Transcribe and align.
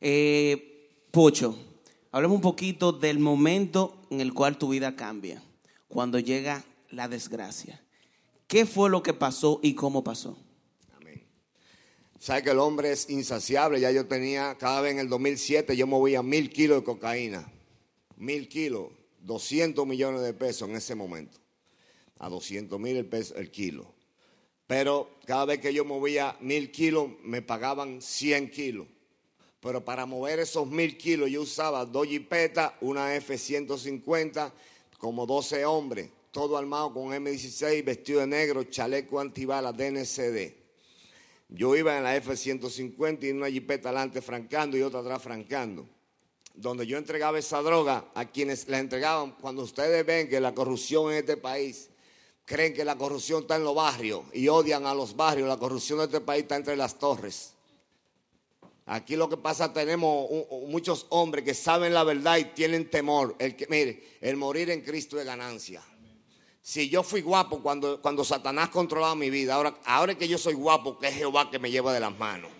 Eh, 0.00 1.06
Pocho, 1.10 1.58
hablemos 2.12 2.36
un 2.36 2.40
poquito 2.40 2.92
del 2.92 3.18
momento 3.18 4.00
en 4.10 4.20
el 4.20 4.32
cual 4.32 4.56
tu 4.58 4.70
vida 4.70 4.96
cambia, 4.96 5.42
cuando 5.88 6.18
llega 6.18 6.64
la 6.90 7.08
desgracia. 7.08 7.82
¿Qué 8.46 8.66
fue 8.66 8.90
lo 8.90 9.02
que 9.02 9.12
pasó 9.12 9.60
y 9.62 9.74
cómo 9.74 10.02
pasó? 10.02 10.38
Amén. 10.96 11.22
Sabe 12.18 12.42
que 12.42 12.50
el 12.50 12.58
hombre 12.58 12.92
es 12.92 13.10
insaciable. 13.10 13.80
Ya 13.80 13.90
yo 13.90 14.06
tenía, 14.06 14.56
cada 14.58 14.80
vez 14.80 14.92
en 14.92 14.98
el 14.98 15.08
2007, 15.08 15.76
yo 15.76 15.86
movía 15.86 16.22
mil 16.22 16.50
kilos 16.50 16.78
de 16.78 16.84
cocaína. 16.84 17.52
Mil 18.16 18.48
kilos, 18.48 18.88
200 19.20 19.86
millones 19.86 20.22
de 20.22 20.32
pesos 20.32 20.68
en 20.68 20.76
ese 20.76 20.94
momento. 20.94 21.38
A 22.18 22.28
200 22.28 22.78
mil 22.80 22.96
el, 22.96 23.06
peso, 23.06 23.34
el 23.36 23.50
kilo. 23.50 23.94
Pero 24.66 25.18
cada 25.26 25.44
vez 25.44 25.60
que 25.60 25.72
yo 25.72 25.84
movía 25.84 26.36
mil 26.40 26.70
kilos, 26.70 27.08
me 27.22 27.42
pagaban 27.42 28.02
100 28.02 28.50
kilos. 28.50 28.86
Pero 29.60 29.84
para 29.84 30.06
mover 30.06 30.38
esos 30.40 30.66
mil 30.66 30.96
kilos 30.96 31.30
yo 31.30 31.42
usaba 31.42 31.84
dos 31.84 32.06
jipetas, 32.06 32.72
una 32.80 33.14
F-150, 33.16 34.50
como 34.98 35.26
12 35.26 35.64
hombres, 35.66 36.08
todo 36.30 36.56
armado 36.56 36.92
con 36.94 37.08
M16, 37.08 37.84
vestido 37.84 38.20
de 38.20 38.26
negro, 38.26 38.64
chaleco 38.64 39.20
antibalas, 39.20 39.76
DNCD. 39.76 40.54
Yo 41.48 41.76
iba 41.76 41.96
en 41.96 42.04
la 42.04 42.16
F-150 42.16 43.24
y 43.24 43.28
en 43.28 43.38
una 43.38 43.50
jipeta 43.50 43.88
adelante 43.88 44.22
francando 44.22 44.78
y 44.78 44.82
otra 44.82 45.00
atrás 45.00 45.22
francando. 45.22 45.86
Donde 46.54 46.86
yo 46.86 46.96
entregaba 46.96 47.38
esa 47.38 47.60
droga 47.60 48.06
a 48.14 48.24
quienes 48.26 48.68
la 48.68 48.78
entregaban, 48.78 49.32
cuando 49.32 49.62
ustedes 49.62 50.06
ven 50.06 50.28
que 50.28 50.40
la 50.40 50.54
corrupción 50.54 51.12
en 51.12 51.18
este 51.18 51.36
país 51.36 51.90
creen 52.44 52.72
que 52.72 52.84
la 52.84 52.96
corrupción 52.96 53.42
está 53.42 53.56
en 53.56 53.64
los 53.64 53.74
barrios 53.74 54.22
y 54.32 54.48
odian 54.48 54.86
a 54.86 54.94
los 54.94 55.16
barrios. 55.16 55.48
La 55.48 55.56
corrupción 55.56 55.98
de 55.98 56.06
este 56.06 56.20
país 56.20 56.42
está 56.42 56.56
entre 56.56 56.76
las 56.76 56.98
torres. 56.98 57.54
Aquí 58.92 59.14
lo 59.14 59.28
que 59.28 59.36
pasa, 59.36 59.72
tenemos 59.72 60.28
muchos 60.66 61.06
hombres 61.10 61.44
que 61.44 61.54
saben 61.54 61.94
la 61.94 62.02
verdad 62.02 62.38
y 62.38 62.46
tienen 62.46 62.90
temor. 62.90 63.36
El 63.38 63.54
que, 63.54 63.68
mire, 63.68 64.18
el 64.20 64.36
morir 64.36 64.68
en 64.68 64.80
Cristo 64.80 65.16
es 65.20 65.24
ganancia. 65.24 65.80
Si 66.60 66.88
yo 66.88 67.04
fui 67.04 67.20
guapo 67.20 67.62
cuando, 67.62 68.02
cuando 68.02 68.24
Satanás 68.24 68.70
controlaba 68.70 69.14
mi 69.14 69.30
vida, 69.30 69.54
ahora, 69.54 69.78
ahora 69.84 70.16
que 70.16 70.26
yo 70.26 70.38
soy 70.38 70.54
guapo, 70.54 70.98
que 70.98 71.06
es 71.06 71.14
Jehová 71.14 71.48
que 71.52 71.60
me 71.60 71.70
lleva 71.70 71.92
de 71.92 72.00
las 72.00 72.18
manos. 72.18 72.50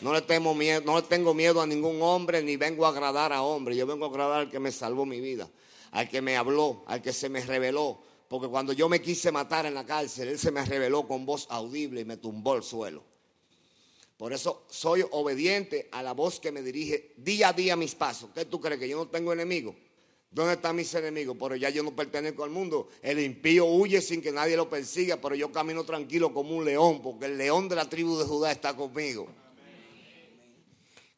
No 0.00 0.12
le, 0.12 0.22
tengo 0.22 0.54
miedo, 0.54 1.60
a 1.60 1.66
ningún 1.66 2.00
hombre, 2.02 2.40
ni 2.40 2.56
vengo 2.56 2.86
a 2.86 2.90
agradar 2.90 3.32
a 3.32 3.42
hombre. 3.42 3.74
Yo 3.74 3.84
vengo 3.84 4.04
a 4.04 4.10
agradar 4.10 4.40
al 4.42 4.48
que 4.48 4.60
me 4.60 4.70
salvó 4.70 5.04
mi 5.04 5.20
vida, 5.20 5.50
al 5.90 6.08
que 6.08 6.22
me 6.22 6.36
habló, 6.36 6.84
al 6.86 7.02
que 7.02 7.12
se 7.12 7.28
me 7.28 7.40
reveló, 7.40 8.00
porque 8.28 8.46
cuando 8.46 8.72
yo 8.72 8.88
me 8.88 9.02
quise 9.02 9.32
matar 9.32 9.66
en 9.66 9.74
la 9.74 9.84
cárcel, 9.84 10.28
Él 10.28 10.38
se 10.38 10.52
me 10.52 10.64
reveló 10.64 11.08
con 11.08 11.26
voz 11.26 11.48
audible 11.50 12.02
y 12.02 12.04
me 12.04 12.16
tumbó 12.16 12.52
al 12.52 12.62
suelo. 12.62 13.09
Por 14.20 14.34
eso 14.34 14.66
soy 14.68 15.02
obediente 15.12 15.88
a 15.92 16.02
la 16.02 16.12
voz 16.12 16.40
que 16.40 16.52
me 16.52 16.60
dirige 16.60 17.14
día 17.16 17.48
a 17.48 17.52
día 17.54 17.74
mis 17.74 17.94
pasos. 17.94 18.28
¿Qué 18.34 18.44
tú 18.44 18.60
crees? 18.60 18.78
¿Que 18.78 18.86
yo 18.86 18.98
no 18.98 19.08
tengo 19.08 19.32
enemigos? 19.32 19.74
¿Dónde 20.30 20.52
están 20.52 20.76
mis 20.76 20.92
enemigos? 20.94 21.38
Pero 21.40 21.56
ya 21.56 21.70
yo 21.70 21.82
no 21.82 21.96
pertenezco 21.96 22.44
al 22.44 22.50
mundo. 22.50 22.88
El 23.00 23.18
impío 23.18 23.64
huye 23.64 24.02
sin 24.02 24.20
que 24.20 24.30
nadie 24.30 24.58
lo 24.58 24.68
persiga, 24.68 25.16
pero 25.16 25.34
yo 25.36 25.50
camino 25.50 25.84
tranquilo 25.84 26.34
como 26.34 26.54
un 26.54 26.66
león, 26.66 27.00
porque 27.00 27.24
el 27.24 27.38
león 27.38 27.66
de 27.70 27.76
la 27.76 27.88
tribu 27.88 28.18
de 28.18 28.26
Judá 28.26 28.52
está 28.52 28.76
conmigo. 28.76 29.26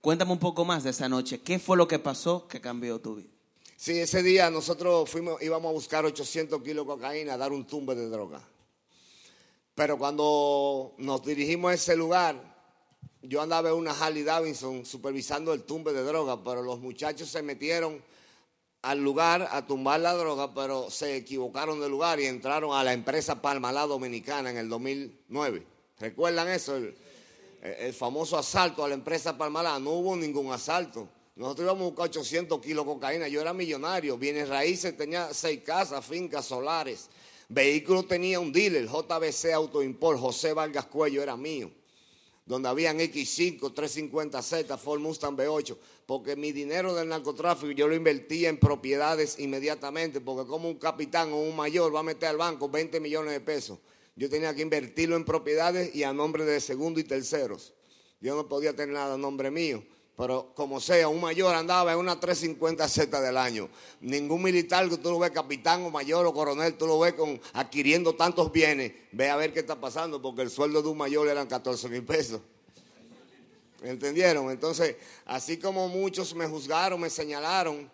Cuéntame 0.00 0.30
un 0.30 0.38
poco 0.38 0.64
más 0.64 0.84
de 0.84 0.90
esa 0.90 1.08
noche. 1.08 1.40
¿Qué 1.40 1.58
fue 1.58 1.76
lo 1.76 1.88
que 1.88 1.98
pasó 1.98 2.46
que 2.46 2.60
cambió 2.60 3.00
tu 3.00 3.16
vida? 3.16 3.30
Sí, 3.76 3.98
ese 3.98 4.22
día 4.22 4.48
nosotros 4.48 5.10
fuimos, 5.10 5.42
íbamos 5.42 5.70
a 5.70 5.72
buscar 5.72 6.04
800 6.04 6.62
kilos 6.62 6.86
de 6.86 6.92
cocaína, 6.92 7.34
a 7.34 7.36
dar 7.36 7.50
un 7.50 7.66
tumbe 7.66 7.96
de 7.96 8.08
droga. 8.08 8.40
Pero 9.74 9.98
cuando 9.98 10.94
nos 10.98 11.24
dirigimos 11.24 11.72
a 11.72 11.74
ese 11.74 11.96
lugar, 11.96 12.51
yo 13.22 13.40
andaba 13.40 13.70
en 13.70 13.76
una 13.76 13.92
Harley 13.92 14.24
Davidson 14.24 14.84
supervisando 14.84 15.52
el 15.52 15.62
tumbe 15.62 15.92
de 15.92 16.02
droga, 16.02 16.42
pero 16.42 16.62
los 16.62 16.80
muchachos 16.80 17.28
se 17.28 17.42
metieron 17.42 18.02
al 18.82 18.98
lugar 18.98 19.48
a 19.52 19.64
tumbar 19.64 20.00
la 20.00 20.12
droga, 20.14 20.52
pero 20.52 20.90
se 20.90 21.16
equivocaron 21.16 21.80
de 21.80 21.88
lugar 21.88 22.18
y 22.18 22.26
entraron 22.26 22.76
a 22.76 22.82
la 22.82 22.92
empresa 22.92 23.40
Palmalá 23.40 23.86
Dominicana 23.86 24.50
en 24.50 24.56
el 24.56 24.68
2009. 24.68 25.64
¿Recuerdan 26.00 26.48
eso? 26.48 26.76
El, 26.76 27.92
famoso 27.94 28.36
asalto 28.36 28.84
a 28.84 28.88
la 28.88 28.94
empresa 28.94 29.38
Palmalá. 29.38 29.78
No 29.78 29.90
hubo 29.90 30.16
ningún 30.16 30.50
asalto. 30.52 31.08
Nosotros 31.36 31.64
íbamos 31.64 31.82
a 31.82 31.86
buscar 31.86 32.06
800 32.06 32.60
kilos 32.60 32.84
de 32.84 32.92
cocaína. 32.92 33.28
Yo 33.28 33.40
era 33.40 33.52
millonario. 33.52 34.18
Bienes 34.18 34.48
raíces, 34.48 34.96
tenía 34.96 35.32
seis 35.32 35.60
casas, 35.64 36.04
fincas, 36.04 36.44
solares. 36.44 37.08
Vehículos 37.48 38.08
tenía 38.08 38.40
un 38.40 38.52
dealer, 38.52 38.88
JBC 38.88 39.52
Autoimport, 39.52 40.18
José 40.18 40.54
Vargas 40.54 40.86
Cuello 40.86 41.22
era 41.22 41.36
mío. 41.36 41.70
Donde 42.44 42.68
habían 42.68 42.98
X5, 42.98 43.60
350Z, 43.60 44.78
Ford 44.78 45.00
Mustang 45.00 45.36
B8. 45.36 45.76
Porque 46.06 46.34
mi 46.34 46.52
dinero 46.52 46.94
del 46.94 47.08
narcotráfico 47.08 47.72
yo 47.72 47.86
lo 47.86 47.94
invertía 47.94 48.48
en 48.48 48.58
propiedades 48.58 49.38
inmediatamente. 49.38 50.20
Porque 50.20 50.48
como 50.48 50.68
un 50.68 50.78
capitán 50.78 51.32
o 51.32 51.40
un 51.40 51.54
mayor 51.54 51.94
va 51.94 52.00
a 52.00 52.04
meter 52.04 52.30
al 52.30 52.36
banco 52.36 52.68
20 52.68 52.98
millones 53.00 53.32
de 53.32 53.40
pesos. 53.40 53.78
Yo 54.16 54.28
tenía 54.28 54.54
que 54.54 54.62
invertirlo 54.62 55.16
en 55.16 55.24
propiedades 55.24 55.94
y 55.94 56.02
a 56.02 56.12
nombre 56.12 56.44
de 56.44 56.60
segundo 56.60 57.00
y 57.00 57.04
terceros. 57.04 57.72
Yo 58.20 58.36
no 58.36 58.48
podía 58.48 58.74
tener 58.74 58.94
nada 58.94 59.14
a 59.14 59.18
nombre 59.18 59.50
mío. 59.50 59.82
Pero 60.16 60.52
como 60.54 60.80
sea, 60.80 61.08
un 61.08 61.20
mayor 61.20 61.54
andaba 61.54 61.92
en 61.92 61.98
una 61.98 62.20
350Z 62.20 63.20
del 63.20 63.36
año. 63.36 63.68
Ningún 64.00 64.42
militar 64.42 64.88
que 64.88 64.98
tú 64.98 65.10
lo 65.10 65.18
ves 65.18 65.30
capitán 65.30 65.82
o 65.84 65.90
mayor 65.90 66.26
o 66.26 66.34
coronel, 66.34 66.74
tú 66.74 66.86
lo 66.86 66.98
ves 66.98 67.14
con, 67.14 67.40
adquiriendo 67.54 68.14
tantos 68.14 68.52
bienes. 68.52 68.92
Ve 69.12 69.30
a 69.30 69.36
ver 69.36 69.52
qué 69.52 69.60
está 69.60 69.80
pasando, 69.80 70.20
porque 70.20 70.42
el 70.42 70.50
sueldo 70.50 70.82
de 70.82 70.88
un 70.88 70.98
mayor 70.98 71.28
eran 71.28 71.46
14 71.46 71.88
mil 71.88 72.04
pesos. 72.04 72.40
¿Entendieron? 73.82 74.50
Entonces, 74.50 74.96
así 75.24 75.56
como 75.56 75.88
muchos 75.88 76.34
me 76.34 76.46
juzgaron, 76.46 77.00
me 77.00 77.10
señalaron, 77.10 77.90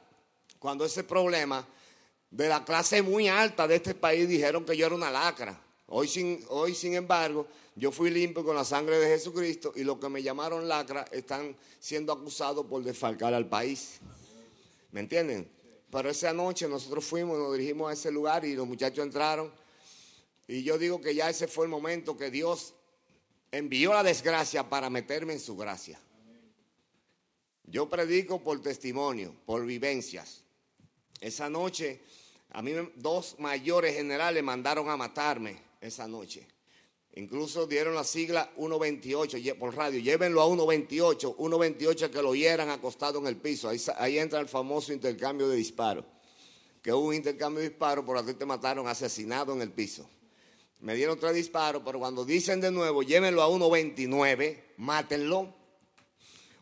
cuando 0.58 0.84
ese 0.84 1.04
problema 1.04 1.66
de 2.30 2.48
la 2.48 2.64
clase 2.64 3.00
muy 3.00 3.28
alta 3.28 3.66
de 3.66 3.76
este 3.76 3.94
país 3.94 4.28
dijeron 4.28 4.64
que 4.64 4.76
yo 4.76 4.86
era 4.86 4.94
una 4.94 5.10
lacra. 5.10 5.58
Hoy 5.86 6.08
sin, 6.08 6.44
hoy, 6.48 6.74
sin 6.74 6.94
embargo, 6.94 7.46
yo 7.78 7.92
fui 7.92 8.10
limpio 8.10 8.44
con 8.44 8.56
la 8.56 8.64
sangre 8.64 8.98
de 8.98 9.06
Jesucristo 9.06 9.72
y 9.76 9.84
los 9.84 9.98
que 9.98 10.08
me 10.08 10.20
llamaron 10.20 10.66
lacra 10.66 11.04
están 11.12 11.56
siendo 11.78 12.12
acusados 12.12 12.66
por 12.66 12.82
desfalcar 12.82 13.32
al 13.34 13.48
país. 13.48 14.00
¿Me 14.90 14.98
entienden? 14.98 15.48
Pero 15.88 16.10
esa 16.10 16.32
noche 16.32 16.68
nosotros 16.68 17.04
fuimos, 17.04 17.38
nos 17.38 17.52
dirigimos 17.52 17.88
a 17.88 17.92
ese 17.92 18.10
lugar 18.10 18.44
y 18.44 18.56
los 18.56 18.66
muchachos 18.66 19.04
entraron. 19.04 19.52
Y 20.48 20.64
yo 20.64 20.76
digo 20.76 21.00
que 21.00 21.14
ya 21.14 21.30
ese 21.30 21.46
fue 21.46 21.66
el 21.66 21.70
momento 21.70 22.16
que 22.16 22.32
Dios 22.32 22.74
envió 23.52 23.92
la 23.92 24.02
desgracia 24.02 24.68
para 24.68 24.90
meterme 24.90 25.34
en 25.34 25.40
su 25.40 25.56
gracia. 25.56 26.00
Yo 27.62 27.88
predico 27.88 28.42
por 28.42 28.60
testimonio, 28.60 29.36
por 29.46 29.64
vivencias. 29.64 30.42
Esa 31.20 31.48
noche 31.48 32.02
a 32.50 32.60
mí 32.60 32.72
dos 32.96 33.36
mayores 33.38 33.94
generales 33.94 34.42
mandaron 34.42 34.88
a 34.88 34.96
matarme 34.96 35.62
esa 35.80 36.08
noche. 36.08 36.57
Incluso 37.18 37.66
dieron 37.66 37.96
la 37.96 38.04
sigla 38.04 38.48
128 38.56 39.58
por 39.58 39.74
radio. 39.74 39.98
Llévenlo 39.98 40.40
a 40.40 40.46
128. 40.46 41.34
128 41.36 42.12
que 42.12 42.22
lo 42.22 42.32
hieran 42.32 42.70
acostado 42.70 43.18
en 43.18 43.26
el 43.26 43.36
piso. 43.36 43.68
Ahí, 43.96 44.18
entra 44.20 44.38
el 44.38 44.46
famoso 44.46 44.92
intercambio 44.92 45.48
de 45.48 45.56
disparos. 45.56 46.04
Que 46.80 46.92
hubo 46.92 47.08
un 47.08 47.16
intercambio 47.16 47.60
de 47.60 47.70
disparos, 47.70 48.04
por 48.04 48.16
aquí 48.16 48.34
te 48.34 48.46
mataron 48.46 48.86
asesinado 48.86 49.52
en 49.52 49.62
el 49.62 49.72
piso. 49.72 50.08
Me 50.78 50.94
dieron 50.94 51.18
tres 51.18 51.34
disparos, 51.34 51.82
pero 51.84 51.98
cuando 51.98 52.24
dicen 52.24 52.60
de 52.60 52.70
nuevo, 52.70 53.02
llévenlo 53.02 53.42
a 53.42 53.48
129, 53.48 54.74
mátenlo. 54.76 55.52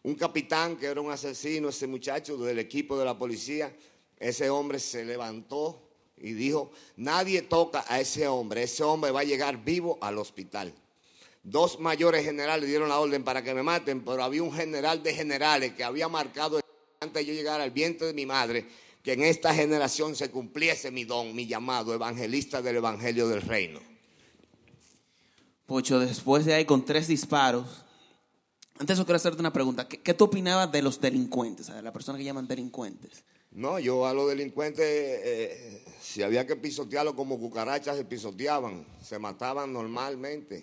Un 0.05 0.15
capitán 0.15 0.79
que 0.79 0.87
era 0.87 1.03
un 1.03 1.11
asesino, 1.11 1.69
ese 1.69 1.87
muchacho 1.87 2.39
del 2.39 2.59
equipo 2.61 2.99
de 2.99 3.05
la 3.05 3.19
policía, 3.19 3.77
ese 4.19 4.49
hombre 4.49 4.79
se 4.79 5.05
levantó 5.05 5.86
y 6.19 6.33
dijo, 6.33 6.71
nadie 6.97 7.43
toca 7.43 7.85
a 7.89 8.01
ese 8.01 8.27
hombre, 8.27 8.63
ese 8.63 8.83
hombre 8.83 9.11
va 9.11 9.21
a 9.21 9.25
llegar 9.25 9.63
vivo 9.65 9.99
al 10.01 10.19
hospital. 10.19 10.73
Dos 11.43 11.79
mayores 11.79 12.25
generales 12.25 12.69
dieron 12.69 12.89
la 12.89 12.99
orden 12.99 13.23
para 13.23 13.43
que 13.43 13.55
me 13.55 13.63
maten, 13.63 14.05
pero 14.05 14.25
había 14.25 14.43
un 14.43 14.53
general 14.53 15.03
de 15.03 15.15
generales 15.15 15.75
que 15.75 15.85
había 15.85 16.09
marcado 16.09 16.61
antes 17.01 17.15
de 17.15 17.27
yo 17.27 17.33
llegar 17.33 17.61
al 17.61 17.71
vientre 17.71 18.09
de 18.09 18.15
mi 18.15 18.27
madre, 18.27 18.67
que 19.03 19.13
en 19.13 19.23
esta 19.23 19.55
generación 19.55 20.17
se 20.17 20.31
cumpliese 20.31 20.91
mi 20.91 21.05
don, 21.05 21.35
mi 21.35 21.47
llamado, 21.47 21.95
evangelista 21.95 22.61
del 22.61 22.77
Evangelio 22.77 23.29
del 23.29 23.43
Reino. 23.43 23.81
Pocho, 25.67 26.01
después 26.01 26.45
de 26.45 26.55
ahí 26.55 26.65
con 26.65 26.85
tres 26.85 27.07
disparos, 27.07 27.85
antes 28.79 28.99
yo 28.99 29.05
quiero 29.05 29.17
hacerte 29.17 29.41
una 29.41 29.53
pregunta. 29.53 29.89
¿Qué, 29.89 30.15
tú 30.15 30.25
opinabas 30.25 30.71
de 30.71 30.83
los 30.83 31.01
delincuentes, 31.01 31.69
de 31.69 31.83
las 31.83 31.93
personas 31.93 32.19
que 32.19 32.25
llaman 32.25 32.47
delincuentes? 32.47 33.25
No, 33.57 33.79
yo 33.79 34.05
a 34.05 34.13
los 34.13 34.29
delincuentes, 34.29 34.85
eh, 34.87 35.83
si 35.99 36.23
había 36.23 36.47
que 36.47 36.57
pisotearlo 36.57 37.17
como 37.17 37.41
cucarachas, 37.41 37.97
se 37.97 38.05
pisoteaban, 38.05 38.87
se 39.03 39.19
mataban 39.19 39.73
normalmente. 39.73 40.63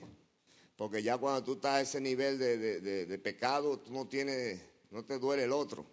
Porque 0.75 1.01
ya 1.01 1.17
cuando 1.17 1.43
tú 1.43 1.53
estás 1.53 1.71
a 1.71 1.81
ese 1.81 1.99
nivel 1.99 2.37
de, 2.37 3.19
pecado, 3.23 3.79
tú 3.79 3.91
no 3.91 4.07
tienes, 4.07 4.61
no 4.91 5.03
te 5.03 5.17
duele 5.17 5.45
el 5.45 5.53
otro. 5.53 5.87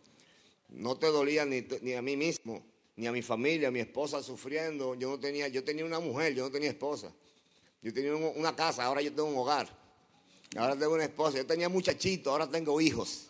No 0.68 0.98
te 0.98 1.06
dolía 1.06 1.46
ni, 1.46 1.66
ni, 1.80 1.94
a 1.94 2.02
mí 2.02 2.18
mismo, 2.18 2.62
ni 2.96 3.06
a 3.06 3.12
mi 3.12 3.22
familia, 3.22 3.70
mi 3.70 3.80
esposa 3.80 4.22
sufriendo. 4.22 4.94
Yo 4.94 5.08
no 5.08 5.18
tenía, 5.18 5.48
yo 5.48 5.64
tenía 5.64 5.86
una 5.86 6.00
mujer, 6.00 6.34
yo 6.34 6.44
no 6.44 6.50
tenía 6.50 6.68
esposa. 6.68 7.10
Yo 7.80 7.94
tenía 7.94 8.14
una 8.14 8.54
casa, 8.54 8.84
ahora 8.84 9.00
yo 9.00 9.10
tengo 9.10 9.30
un 9.30 9.38
hogar. 9.38 9.74
Ahora 10.54 10.76
tengo 10.76 10.92
una 10.92 11.04
esposa. 11.04 11.38
Yo 11.38 11.46
tenía 11.46 11.70
muchachitos, 11.70 12.30
ahora 12.30 12.46
tengo 12.46 12.78
hijos. 12.78 13.29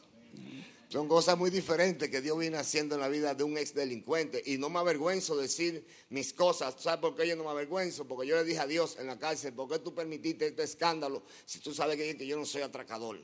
Son 0.91 1.07
cosas 1.07 1.39
muy 1.39 1.51
diferentes 1.51 2.11
que 2.11 2.21
Dios 2.21 2.37
viene 2.37 2.57
haciendo 2.57 2.97
en 2.97 3.01
la 3.01 3.09
vida 3.09 3.33
de 3.33 3.45
un 3.45 3.57
ex 3.57 3.73
delincuente. 3.73 4.43
Y 4.45 4.59
no 4.59 4.69
me 4.71 4.81
avergüenzo 4.81 5.37
decir 5.37 5.87
mis 6.09 6.33
cosas. 6.33 6.75
¿Sabes 6.81 6.99
por 6.99 7.15
qué 7.15 7.29
yo 7.29 7.37
no 7.37 7.45
me 7.45 7.51
avergüenzo? 7.51 8.09
Porque 8.09 8.27
yo 8.27 8.35
le 8.35 8.43
dije 8.43 8.59
a 8.59 8.67
Dios 8.67 8.97
en 8.99 9.07
la 9.07 9.17
cárcel, 9.17 9.53
¿por 9.53 9.69
qué 9.69 9.79
tú 9.79 9.95
permitiste 9.95 10.49
este 10.49 10.65
escándalo 10.65 11.23
si 11.45 11.61
tú 11.61 11.73
sabes 11.73 11.97
que 11.97 12.27
yo 12.27 12.37
no 12.37 12.45
soy 12.45 12.63
atracador? 12.63 13.23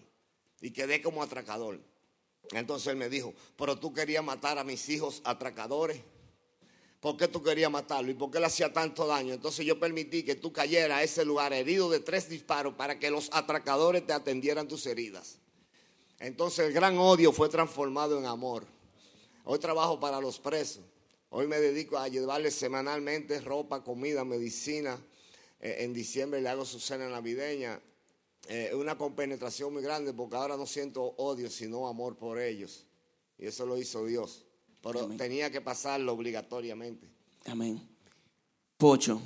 Y 0.60 0.70
quedé 0.70 1.02
como 1.02 1.24
atracador. 1.24 1.80
Entonces 2.52 2.86
él 2.86 2.96
me 2.98 3.08
dijo, 3.08 3.34
pero 3.56 3.76
tú 3.76 3.92
querías 3.92 4.22
matar 4.22 4.58
a 4.58 4.62
mis 4.62 4.88
hijos 4.88 5.20
atracadores. 5.24 6.00
¿Por 7.00 7.16
qué 7.16 7.26
tú 7.26 7.42
querías 7.42 7.72
matarlo? 7.72 8.12
¿Y 8.12 8.14
por 8.14 8.30
qué 8.30 8.38
le 8.38 8.46
hacía 8.46 8.72
tanto 8.72 9.08
daño? 9.08 9.34
Entonces 9.34 9.66
yo 9.66 9.80
permití 9.80 10.22
que 10.22 10.36
tú 10.36 10.52
cayeras 10.52 10.98
a 10.98 11.02
ese 11.02 11.24
lugar 11.24 11.52
herido 11.52 11.90
de 11.90 11.98
tres 11.98 12.28
disparos 12.28 12.74
para 12.74 13.00
que 13.00 13.10
los 13.10 13.28
atracadores 13.32 14.06
te 14.06 14.12
atendieran 14.12 14.68
tus 14.68 14.86
heridas. 14.86 15.40
Entonces 16.18 16.66
el 16.66 16.72
gran 16.72 16.98
odio 16.98 17.32
fue 17.32 17.48
transformado 17.48 18.18
en 18.18 18.26
amor. 18.26 18.66
Hoy 19.44 19.58
trabajo 19.58 20.00
para 20.00 20.20
los 20.20 20.38
presos. 20.38 20.82
Hoy 21.30 21.46
me 21.46 21.58
dedico 21.58 21.98
a 21.98 22.08
llevarles 22.08 22.54
semanalmente 22.54 23.40
ropa, 23.40 23.82
comida, 23.84 24.24
medicina. 24.24 24.98
Eh, 25.60 25.76
en 25.80 25.92
diciembre 25.92 26.40
le 26.40 26.48
hago 26.48 26.64
su 26.64 26.80
cena 26.80 27.08
navideña. 27.08 27.80
Es 28.48 28.72
eh, 28.72 28.74
una 28.74 28.96
compenetración 28.96 29.72
muy 29.72 29.82
grande 29.82 30.12
porque 30.12 30.36
ahora 30.36 30.56
no 30.56 30.66
siento 30.66 31.02
odio, 31.02 31.50
sino 31.50 31.88
amor 31.88 32.16
por 32.16 32.40
ellos. 32.40 32.86
Y 33.38 33.46
eso 33.46 33.66
lo 33.66 33.76
hizo 33.76 34.04
Dios. 34.04 34.44
Pero 34.82 35.06
tenía 35.16 35.50
que 35.50 35.60
pasarlo 35.60 36.12
obligatoriamente. 36.12 37.08
Amén. 37.46 37.80
Pocho, 38.78 39.20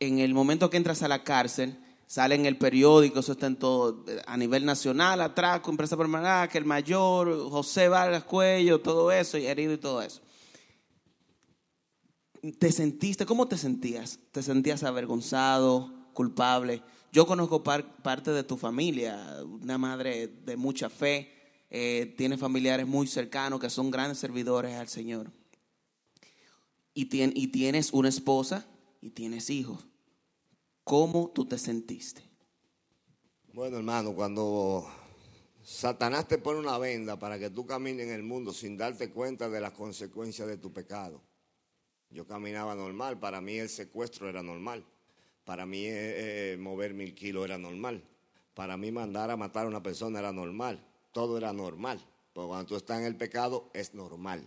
en 0.00 0.18
el 0.18 0.34
momento 0.34 0.70
que 0.70 0.76
entras 0.76 1.02
a 1.02 1.08
la 1.08 1.22
cárcel, 1.22 1.78
sale 2.14 2.36
en 2.36 2.46
el 2.46 2.56
periódico, 2.56 3.18
eso 3.18 3.32
está 3.32 3.48
en 3.48 3.56
todo, 3.56 4.04
a 4.24 4.36
nivel 4.36 4.64
nacional, 4.64 5.20
atraco, 5.20 5.68
empresa 5.68 5.96
permanente, 5.96 6.52
que 6.52 6.58
el 6.58 6.64
mayor, 6.64 7.50
José 7.50 7.88
Vargas 7.88 8.22
Cuello, 8.22 8.80
todo 8.80 9.10
eso, 9.10 9.36
y 9.36 9.46
herido 9.46 9.72
y 9.72 9.78
todo 9.78 10.00
eso. 10.00 10.20
¿Te 12.60 12.70
sentiste, 12.70 13.26
cómo 13.26 13.48
te 13.48 13.58
sentías? 13.58 14.20
¿Te 14.30 14.44
sentías 14.44 14.84
avergonzado, 14.84 15.92
culpable? 16.12 16.84
Yo 17.10 17.26
conozco 17.26 17.64
parte 17.64 18.30
de 18.30 18.44
tu 18.44 18.56
familia, 18.56 19.40
una 19.42 19.76
madre 19.76 20.28
de 20.28 20.56
mucha 20.56 20.88
fe, 20.90 21.32
eh, 21.68 22.14
tiene 22.16 22.38
familiares 22.38 22.86
muy 22.86 23.08
cercanos 23.08 23.58
que 23.58 23.70
son 23.70 23.90
grandes 23.90 24.18
servidores 24.18 24.76
al 24.76 24.86
Señor. 24.86 25.32
Y 26.94 27.06
tienes 27.06 27.92
una 27.92 28.08
esposa 28.08 28.68
y 29.00 29.10
tienes 29.10 29.50
hijos. 29.50 29.88
¿Cómo 30.84 31.30
tú 31.30 31.46
te 31.46 31.56
sentiste? 31.56 32.22
Bueno, 33.54 33.78
hermano, 33.78 34.14
cuando 34.14 34.86
Satanás 35.62 36.28
te 36.28 36.36
pone 36.36 36.60
una 36.60 36.76
venda 36.76 37.18
para 37.18 37.38
que 37.38 37.48
tú 37.48 37.64
camines 37.64 38.06
en 38.06 38.12
el 38.12 38.22
mundo 38.22 38.52
sin 38.52 38.76
darte 38.76 39.10
cuenta 39.10 39.48
de 39.48 39.62
las 39.62 39.72
consecuencias 39.72 40.46
de 40.46 40.58
tu 40.58 40.74
pecado. 40.74 41.22
Yo 42.10 42.26
caminaba 42.26 42.74
normal, 42.74 43.18
para 43.18 43.40
mí 43.40 43.56
el 43.56 43.70
secuestro 43.70 44.28
era 44.28 44.42
normal. 44.42 44.84
Para 45.46 45.64
mí 45.64 45.86
eh, 45.86 46.52
eh, 46.52 46.56
mover 46.58 46.92
mil 46.92 47.14
kilos 47.14 47.46
era 47.46 47.56
normal. 47.56 48.04
Para 48.52 48.76
mí 48.76 48.92
mandar 48.92 49.30
a 49.30 49.38
matar 49.38 49.64
a 49.64 49.68
una 49.68 49.82
persona 49.82 50.18
era 50.18 50.32
normal. 50.32 50.86
Todo 51.12 51.38
era 51.38 51.54
normal. 51.54 51.98
Porque 52.34 52.48
cuando 52.48 52.66
tú 52.66 52.76
estás 52.76 52.98
en 52.98 53.06
el 53.06 53.16
pecado 53.16 53.70
es 53.72 53.94
normal. 53.94 54.46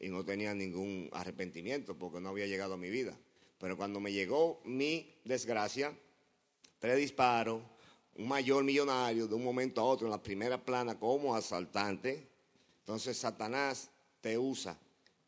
Y 0.00 0.08
no 0.08 0.24
tenía 0.24 0.52
ningún 0.52 1.10
arrepentimiento 1.12 1.96
porque 1.96 2.20
no 2.20 2.30
había 2.30 2.46
llegado 2.46 2.74
a 2.74 2.76
mi 2.76 2.90
vida. 2.90 3.16
Pero 3.64 3.78
cuando 3.78 3.98
me 3.98 4.12
llegó 4.12 4.60
mi 4.66 5.10
desgracia, 5.24 5.96
tres 6.78 6.98
disparos, 6.98 7.62
un 8.16 8.28
mayor 8.28 8.62
millonario 8.62 9.26
de 9.26 9.34
un 9.34 9.42
momento 9.42 9.80
a 9.80 9.84
otro 9.84 10.06
en 10.06 10.10
la 10.10 10.22
primera 10.22 10.62
plana 10.62 10.98
como 10.98 11.34
asaltante, 11.34 12.28
entonces 12.80 13.16
Satanás 13.16 13.88
te 14.20 14.36
usa, 14.36 14.76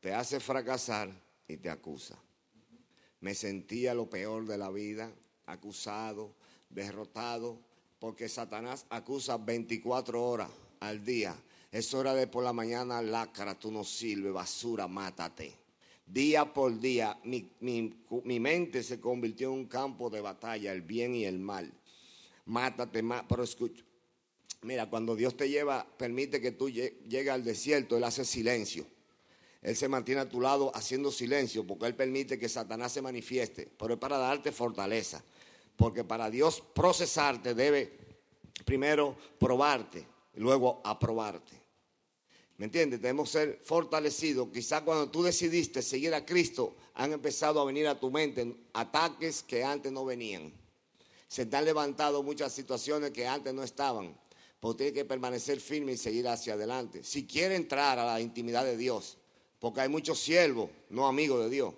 te 0.01 0.13
hace 0.13 0.39
fracasar 0.39 1.11
y 1.49 1.57
te 1.57 1.71
acusa 1.71 2.21
me 3.21 3.35
sentía 3.35 3.95
lo 3.95 4.09
peor 4.09 4.47
de 4.47 4.59
la 4.59 4.71
vida, 4.71 5.11
acusado, 5.47 6.35
derrotado, 6.69 7.59
porque 7.99 8.29
Satanás 8.29 8.87
acusa 8.91 9.37
24 9.37 10.23
horas 10.23 10.51
al 10.81 11.05
día. 11.05 11.35
Es 11.73 11.93
hora 11.95 12.15
de 12.15 12.27
por 12.27 12.45
la 12.45 12.53
mañana, 12.53 13.03
lacra, 13.03 13.59
tú 13.59 13.73
no 13.73 13.85
sirves, 13.85 14.33
basura, 14.33 14.87
mátate. 14.87 15.66
Día 16.07 16.55
por 16.55 16.79
día, 16.79 17.19
mi, 17.25 17.51
mi, 17.61 18.41
mente 18.41 18.85
se 18.85 19.01
convirtió 19.01 19.49
en 19.49 19.55
un 19.55 19.67
campo 19.67 20.09
de 20.09 20.21
batalla, 20.21 20.73
el 20.73 20.83
bien 20.83 21.17
y 21.17 21.25
el 21.25 21.41
mal. 21.41 21.73
Mátate, 22.45 23.03
pero 23.29 23.43
escucha. 23.43 23.83
Mira, 24.63 24.89
cuando 24.89 25.17
Dios 25.17 25.37
te 25.37 25.49
lleva, 25.49 25.85
permite 25.99 26.41
que 26.41 26.53
tú 26.53 26.71
llegues 26.71 27.29
al 27.29 27.45
desierto, 27.45 27.97
Él 27.97 28.05
hace 28.05 28.25
silencio. 28.25 28.87
Él 29.63 29.75
se 29.75 29.89
mantiene 29.89 30.21
a 30.21 30.29
tu 30.29 30.41
lado 30.41 30.71
haciendo 30.77 31.11
silencio 31.11 31.67
porque 31.67 31.87
Él 31.87 31.97
permite 31.97 32.39
que 32.39 32.49
Satanás 32.49 32.93
se 32.93 33.03
manifieste, 33.03 33.69
pero 33.77 33.95
es 33.95 34.01
para 34.01 34.17
darte 34.17 34.53
fortaleza. 34.53 35.25
Porque 35.75 36.05
para 36.05 36.31
Dios 36.31 36.63
procesarte 36.73 37.53
debe 37.53 37.93
primero 38.65 39.17
probarte 39.39 40.07
luego 40.37 40.81
aprobarte. 40.85 41.66
¿Me 42.59 42.67
entiendes? 42.67 43.03
Debemos 43.03 43.31
ser 43.31 43.61
fortalecidos. 43.63 44.49
Quizás 44.53 44.83
cuando 44.83 45.11
tú 45.11 45.23
decidiste 45.23 45.83
seguir 45.83 46.15
a 46.15 46.25
Cristo, 46.25 46.77
han 46.95 47.13
empezado 47.13 47.61
a 47.61 47.65
venir 47.65 47.87
a 47.87 48.01
tu 48.01 48.11
mente 48.11 48.57
ataques 48.73 49.43
que 49.43 49.63
antes 49.63 49.93
no 49.93 50.05
venían. 50.05 50.53
Se 51.29 51.45
te 51.45 51.57
han 51.57 51.67
levantado 51.67 52.23
muchas 52.23 52.53
situaciones 52.53 53.11
que 53.11 53.27
antes 53.27 53.53
no 53.53 53.63
estaban. 53.63 54.17
Pero 54.59 54.75
tienes 54.75 54.95
que 54.95 55.05
permanecer 55.05 55.61
firme 55.61 55.93
y 55.93 55.97
seguir 55.99 56.27
hacia 56.29 56.55
adelante. 56.55 57.05
Si 57.05 57.27
quiere 57.27 57.57
entrar 57.57 57.99
a 57.99 58.07
la 58.07 58.21
intimidad 58.21 58.65
de 58.65 58.79
Dios, 58.79 59.19
porque 59.59 59.83
hay 59.83 59.89
muchos 59.91 60.19
siervos, 60.19 60.71
no 60.89 61.07
amigos 61.07 61.45
de 61.45 61.51
Dios. 61.51 61.75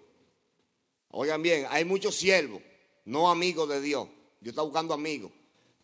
Oigan 1.11 1.43
bien, 1.43 1.67
hay 1.71 1.85
muchos 1.85 2.15
siervos, 2.15 2.63
no 3.05 3.31
amigos 3.31 3.69
de 3.69 3.81
Dios. 3.81 4.09
Dios 4.41 4.53
está 4.53 4.63
buscando 4.63 4.95
amigos. 4.95 5.33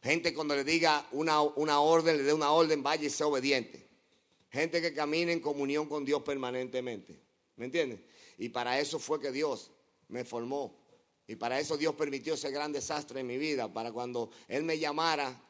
Gente 0.03 0.35
cuando 0.35 0.55
le 0.55 0.63
diga 0.63 1.09
una, 1.13 1.41
una 1.41 1.81
orden, 1.81 2.19
le 2.19 2.23
dé 2.23 2.33
una 2.33 2.53
orden, 2.53 2.83
vaya 2.83 3.07
y 3.07 3.11
sea 3.11 3.27
obediente. 3.27 3.84
Gente 4.55 4.81
que 4.81 4.95
camine 4.95 5.33
en 5.33 5.41
comunión 5.41 5.89
con 5.89 6.05
Dios 6.05 6.23
permanentemente. 6.23 7.19
¿Me 7.57 7.65
entiendes? 7.65 7.99
Y 8.39 8.51
para 8.51 8.79
eso 8.79 9.01
fue 9.01 9.21
que 9.21 9.33
Dios 9.33 9.73
me 10.07 10.25
formó. 10.25 10.79
Y 11.27 11.35
para 11.35 11.59
eso 11.59 11.77
Dios 11.77 11.97
permitió 11.97 12.35
ese 12.35 12.53
gran 12.53 12.71
desastre 12.71 13.19
en 13.19 13.27
mi 13.27 13.37
vida. 13.37 13.73
Para 13.73 13.91
cuando 13.91 14.31
Él 14.47 14.63
me 14.63 14.79
llamara, 14.79 15.43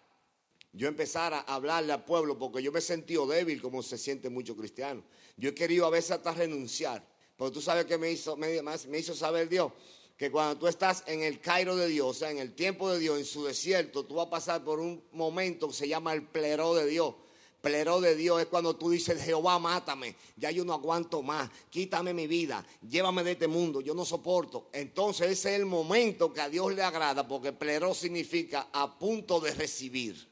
yo 0.72 0.88
empezara 0.88 1.40
a 1.40 1.56
hablarle 1.56 1.92
al 1.92 2.06
pueblo, 2.06 2.38
porque 2.38 2.62
yo 2.62 2.72
me 2.72 2.80
he 2.80 3.26
débil 3.36 3.60
como 3.60 3.82
se 3.82 3.98
siente 3.98 4.30
mucho 4.30 4.56
cristiano. 4.56 5.04
Yo 5.36 5.50
he 5.50 5.54
querido 5.54 5.84
a 5.84 5.90
veces 5.90 6.12
hasta 6.12 6.32
renunciar. 6.32 7.06
Pero 7.36 7.52
tú 7.52 7.60
sabes 7.60 7.84
que 7.84 7.98
me 7.98 8.10
hizo, 8.10 8.38
me, 8.38 8.62
me 8.62 8.98
hizo 8.98 9.14
saber 9.14 9.50
Dios 9.50 9.70
que 10.17 10.31
cuando 10.31 10.58
tú 10.58 10.67
estás 10.67 11.05
en 11.08 11.22
el 11.22 11.40
Cairo 11.40 11.76
de 11.76 11.88
Dios, 11.88 12.06
o 12.06 12.14
sea, 12.14 12.31
en 12.31 12.38
el 12.38 12.55
tiempo 12.55 12.90
de 12.90 13.00
Dios, 13.00 13.19
en 13.19 13.26
su 13.26 13.44
desierto, 13.44 14.06
tú 14.06 14.14
vas 14.14 14.29
a 14.29 14.31
pasar 14.31 14.64
por 14.64 14.81
un 14.81 15.05
momento 15.12 15.69
que 15.69 15.74
se 15.74 15.88
llama 15.88 16.14
el 16.14 16.22
plero 16.22 16.74
de 16.74 16.86
Dios. 16.86 17.17
Plero 17.64 18.00
de 18.00 18.14
Dios 18.14 18.42
es 18.42 18.46
cuando 18.46 18.76
tú 18.76 18.90
dices, 18.90 19.20
Jehová, 19.22 19.58
mátame, 19.58 20.14
ya 20.36 20.50
yo 20.50 20.64
no 20.64 20.74
aguanto 20.74 21.22
más, 21.22 21.50
quítame 21.70 22.12
mi 22.12 22.26
vida, 22.26 22.64
llévame 22.88 23.24
de 23.24 23.32
este 23.32 23.48
mundo, 23.48 23.80
yo 23.80 23.94
no 23.94 24.04
soporto. 24.04 24.68
Entonces 24.72 25.30
ese 25.30 25.54
es 25.54 25.60
el 25.60 25.66
momento 25.66 26.32
que 26.32 26.42
a 26.42 26.48
Dios 26.48 26.74
le 26.74 26.82
agrada, 26.82 27.26
porque 27.26 27.52
plero 27.52 27.94
significa 27.94 28.68
a 28.72 28.98
punto 28.98 29.40
de 29.40 29.54
recibir 29.54 30.28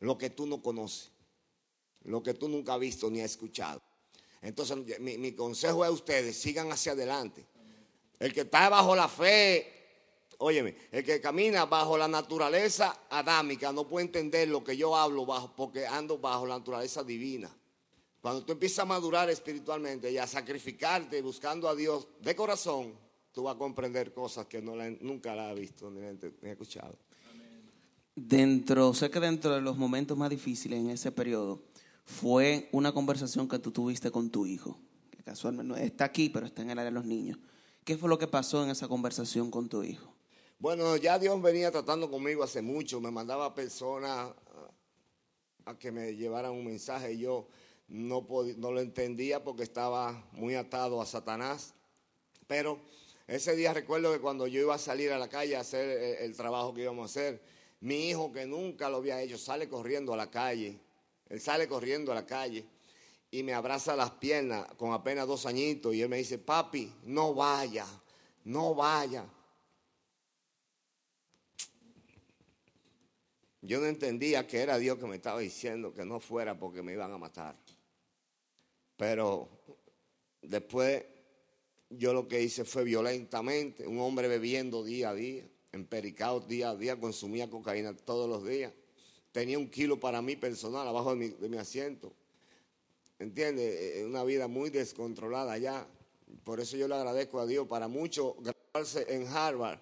lo 0.00 0.18
que 0.18 0.30
tú 0.30 0.46
no 0.46 0.62
conoces 0.62 1.10
lo 2.04 2.22
que 2.22 2.34
tú 2.34 2.48
nunca 2.48 2.74
has 2.74 2.80
visto 2.80 3.10
ni 3.10 3.20
has 3.20 3.32
escuchado. 3.32 3.82
Entonces, 4.42 5.00
mi, 5.00 5.32
consejo 5.32 5.84
es 5.84 5.88
a 5.88 5.92
ustedes, 5.92 6.36
sigan 6.36 6.72
hacia 6.72 6.92
adelante. 6.92 7.44
El 8.18 8.32
que 8.32 8.42
está 8.42 8.68
bajo 8.68 8.96
la 8.96 9.08
fe, 9.08 9.79
óyeme, 10.40 10.74
el 10.90 11.04
que 11.04 11.20
camina 11.20 11.66
bajo 11.66 11.96
la 11.96 12.08
naturaleza 12.08 13.06
adámica 13.10 13.72
no 13.72 13.86
puede 13.86 14.06
entender 14.06 14.48
lo 14.48 14.64
que 14.64 14.76
yo 14.76 14.96
hablo 14.96 15.26
bajo, 15.26 15.54
porque 15.54 15.86
ando 15.86 16.18
bajo 16.18 16.46
la 16.46 16.58
naturaleza 16.58 17.04
divina. 17.04 17.50
Cuando 18.20 18.44
tú 18.44 18.52
empiezas 18.52 18.80
a 18.80 18.84
madurar 18.84 19.30
espiritualmente 19.30 20.10
y 20.10 20.18
a 20.18 20.26
sacrificarte 20.26 21.22
buscando 21.22 21.68
a 21.68 21.74
Dios 21.74 22.08
de 22.20 22.34
corazón, 22.34 22.94
tú 23.32 23.44
vas 23.44 23.54
a 23.54 23.58
comprender 23.58 24.12
cosas 24.12 24.46
que 24.46 24.60
no 24.60 24.74
nunca 25.00 25.34
la 25.34 25.50
has 25.50 25.58
visto 25.58 25.90
ni, 25.90 26.00
ni 26.00 26.50
escuchado. 26.50 26.98
Dentro, 28.14 28.92
sé 28.92 29.10
que 29.10 29.20
dentro 29.20 29.54
de 29.54 29.60
los 29.60 29.78
momentos 29.78 30.16
más 30.16 30.28
difíciles 30.30 30.78
en 30.78 30.90
ese 30.90 31.12
periodo, 31.12 31.62
fue 32.04 32.68
una 32.72 32.92
conversación 32.92 33.48
que 33.48 33.58
tú 33.58 33.70
tuviste 33.70 34.10
con 34.10 34.30
tu 34.30 34.44
hijo, 34.46 34.78
que 35.10 35.22
casualmente 35.22 35.84
está 35.84 36.04
aquí, 36.04 36.28
pero 36.28 36.46
está 36.46 36.62
en 36.62 36.70
el 36.70 36.78
área 36.78 36.90
de 36.90 36.94
los 36.94 37.04
niños. 37.04 37.38
¿Qué 37.84 37.96
fue 37.96 38.08
lo 38.08 38.18
que 38.18 38.26
pasó 38.26 38.62
en 38.64 38.70
esa 38.70 38.88
conversación 38.88 39.50
con 39.50 39.68
tu 39.68 39.82
hijo? 39.82 40.09
Bueno, 40.60 40.94
ya 40.98 41.18
Dios 41.18 41.40
venía 41.40 41.70
tratando 41.70 42.10
conmigo 42.10 42.42
hace 42.42 42.60
mucho, 42.60 43.00
me 43.00 43.10
mandaba 43.10 43.54
personas 43.54 44.30
a 45.64 45.78
que 45.78 45.90
me 45.90 46.14
llevaran 46.14 46.52
un 46.52 46.66
mensaje 46.66 47.14
y 47.14 47.20
yo 47.20 47.48
no, 47.88 48.26
no 48.58 48.70
lo 48.70 48.80
entendía 48.82 49.42
porque 49.42 49.62
estaba 49.62 50.22
muy 50.32 50.56
atado 50.56 51.00
a 51.00 51.06
Satanás. 51.06 51.72
Pero 52.46 52.78
ese 53.26 53.56
día 53.56 53.72
recuerdo 53.72 54.12
que 54.12 54.20
cuando 54.20 54.46
yo 54.46 54.60
iba 54.60 54.74
a 54.74 54.78
salir 54.78 55.10
a 55.12 55.18
la 55.18 55.30
calle 55.30 55.56
a 55.56 55.60
hacer 55.60 56.20
el 56.20 56.36
trabajo 56.36 56.74
que 56.74 56.82
íbamos 56.82 57.04
a 57.04 57.06
hacer, 57.06 57.40
mi 57.80 58.10
hijo 58.10 58.30
que 58.30 58.44
nunca 58.44 58.90
lo 58.90 58.98
había 58.98 59.22
hecho 59.22 59.38
sale 59.38 59.66
corriendo 59.66 60.12
a 60.12 60.18
la 60.18 60.30
calle 60.30 60.78
Él 61.30 61.40
sale 61.40 61.68
corriendo 61.68 62.12
a 62.12 62.16
la 62.16 62.26
calle 62.26 62.66
y 63.30 63.42
me 63.42 63.54
abraza 63.54 63.96
las 63.96 64.10
piernas 64.10 64.66
con 64.76 64.92
apenas 64.92 65.26
dos 65.26 65.46
añitos 65.46 65.94
y 65.94 66.02
él 66.02 66.10
me 66.10 66.18
dice, 66.18 66.36
papi, 66.36 66.92
no 67.04 67.32
vaya, 67.32 67.86
no 68.44 68.74
vaya. 68.74 69.24
Yo 73.62 73.80
no 73.80 73.86
entendía 73.86 74.46
que 74.46 74.60
era 74.60 74.78
Dios 74.78 74.98
que 74.98 75.06
me 75.06 75.16
estaba 75.16 75.40
diciendo 75.40 75.92
que 75.92 76.04
no 76.04 76.20
fuera 76.20 76.58
porque 76.58 76.82
me 76.82 76.92
iban 76.92 77.12
a 77.12 77.18
matar. 77.18 77.56
Pero 78.96 79.48
después 80.40 81.04
yo 81.90 82.12
lo 82.12 82.26
que 82.28 82.42
hice 82.42 82.64
fue 82.64 82.84
violentamente, 82.84 83.86
un 83.86 83.98
hombre 83.98 84.28
bebiendo 84.28 84.82
día 84.84 85.10
a 85.10 85.14
día, 85.14 85.44
empericado 85.72 86.40
día 86.40 86.70
a 86.70 86.76
día, 86.76 86.98
consumía 86.98 87.50
cocaína 87.50 87.94
todos 87.94 88.28
los 88.28 88.46
días. 88.46 88.72
Tenía 89.32 89.58
un 89.58 89.68
kilo 89.68 90.00
para 90.00 90.22
mí 90.22 90.36
personal 90.36 90.86
abajo 90.88 91.10
de 91.10 91.16
mi, 91.16 91.28
de 91.28 91.48
mi 91.48 91.56
asiento. 91.58 92.12
¿Entiende? 93.18 94.02
Una 94.06 94.24
vida 94.24 94.48
muy 94.48 94.70
descontrolada 94.70 95.58
ya. 95.58 95.86
Por 96.44 96.58
eso 96.60 96.76
yo 96.76 96.88
le 96.88 96.94
agradezco 96.94 97.38
a 97.38 97.46
Dios. 97.46 97.68
Para 97.68 97.86
muchos, 97.86 98.34
graduarse 98.40 99.06
en 99.14 99.26
Harvard 99.26 99.78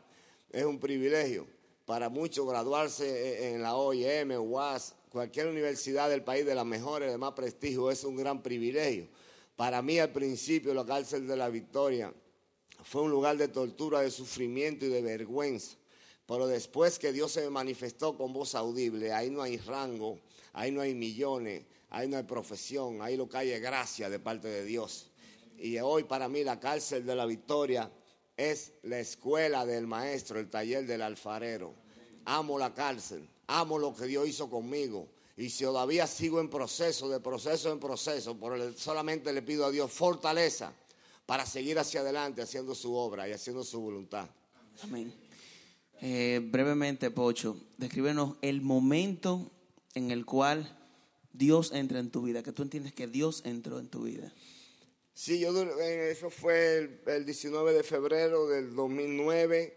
es 0.51 0.65
un 0.65 0.81
privilegio. 0.81 1.47
Para 1.89 2.11
muchos, 2.11 2.47
graduarse 2.47 3.49
en 3.49 3.63
la 3.63 3.75
OIM, 3.75 4.33
UAS, 4.39 4.95
cualquier 5.09 5.47
universidad 5.47 6.11
del 6.11 6.23
país 6.23 6.45
de 6.45 6.55
las 6.55 6.67
mejores, 6.67 7.11
de 7.11 7.17
más 7.17 7.33
prestigio, 7.33 7.91
es 7.91 8.05
un 8.05 8.15
gran 8.15 8.43
privilegio. 8.43 9.09
Para 9.57 9.81
mí, 9.81 9.99
al 9.99 10.13
principio, 10.13 10.75
la 10.75 10.85
cárcel 10.85 11.27
de 11.27 11.35
la 11.35 11.49
Victoria 11.49 12.13
fue 12.85 13.01
un 13.01 13.11
lugar 13.11 13.39
de 13.39 13.49
tortura, 13.49 14.03
de 14.03 14.11
sufrimiento 14.11 14.85
y 14.85 14.91
de 14.91 15.01
vergüenza. 15.01 15.79
Pero 16.27 16.47
después 16.47 16.99
que 16.99 17.11
Dios 17.11 17.33
se 17.33 17.49
manifestó 17.49 18.19
con 18.19 18.35
voz 18.35 18.55
audible, 18.55 19.15
ahí 19.15 19.31
no 19.31 19.41
hay 19.41 19.57
rango, 19.57 20.21
ahí 20.53 20.71
no 20.71 20.83
hay 20.83 20.93
millones, 20.95 21.65
ahí 21.89 22.07
no 22.07 22.19
hay 22.19 22.25
profesión, 22.25 23.01
ahí 23.01 23.17
lo 23.17 23.31
que 23.31 23.39
hay 23.39 23.51
es 23.53 23.63
gracia 23.63 24.11
de 24.11 24.19
parte 24.19 24.49
de 24.49 24.67
Dios. 24.67 25.11
Y 25.57 25.79
hoy 25.79 26.05
para 26.05 26.29
mí 26.29 26.45
la 26.45 26.61
cárcel 26.61 27.07
de 27.07 27.17
la 27.17 27.25
victoria 27.25 27.91
es 28.39 28.73
la 28.85 29.01
escuela 29.01 29.67
del 29.67 29.87
maestro, 29.87 30.39
el 30.39 30.49
taller 30.49 30.87
del 30.87 31.03
alfarero. 31.03 31.75
Amo 32.25 32.59
la 32.59 32.73
cárcel, 32.73 33.29
amo 33.49 33.79
lo 33.79 33.95
que 33.95 34.07
Dios 34.07 34.29
hizo 34.29 34.49
conmigo. 34.49 35.09
Y 35.37 35.51
si 35.51 35.65
todavía 35.65 36.07
sigo 36.07 36.41
en 36.41 36.49
proceso, 36.49 37.09
de 37.09 37.21
proceso 37.21 37.71
en 37.73 37.81
proceso, 37.81 38.39
solamente 38.77 39.33
le 39.33 39.43
pido 39.43 39.67
a 39.67 39.71
Dios 39.71 39.91
fortaleza 39.91 40.73
para 41.27 41.45
seguir 41.45 41.79
hacia 41.79 42.01
adelante 42.01 42.41
haciendo 42.41 42.75
su 42.75 42.95
obra 42.95 43.29
y 43.29 43.33
haciendo 43.33 43.65
su 43.65 43.81
voluntad. 43.81 44.29
Amén. 44.83 45.13
Eh, 46.01 46.41
brevemente, 46.43 47.11
Pocho, 47.11 47.57
descríbenos 47.77 48.37
el 48.41 48.63
momento 48.63 49.51
en 49.95 50.13
el 50.13 50.25
cual 50.25 50.77
Dios 51.33 51.73
entra 51.73 51.99
en 51.99 52.11
tu 52.11 52.23
vida, 52.23 52.43
que 52.43 52.53
tú 52.53 52.63
entiendes 52.63 52.93
que 52.93 53.09
Dios 53.09 53.43
entró 53.45 53.81
en 53.81 53.89
tu 53.89 54.05
vida. 54.05 54.33
Sí, 55.21 55.41
yo, 55.41 55.51
eh, 55.81 56.13
eso 56.13 56.31
fue 56.31 57.01
el, 57.05 57.25
19 57.27 57.73
de 57.73 57.83
febrero 57.83 58.47
del 58.47 58.73
2009. 58.73 59.77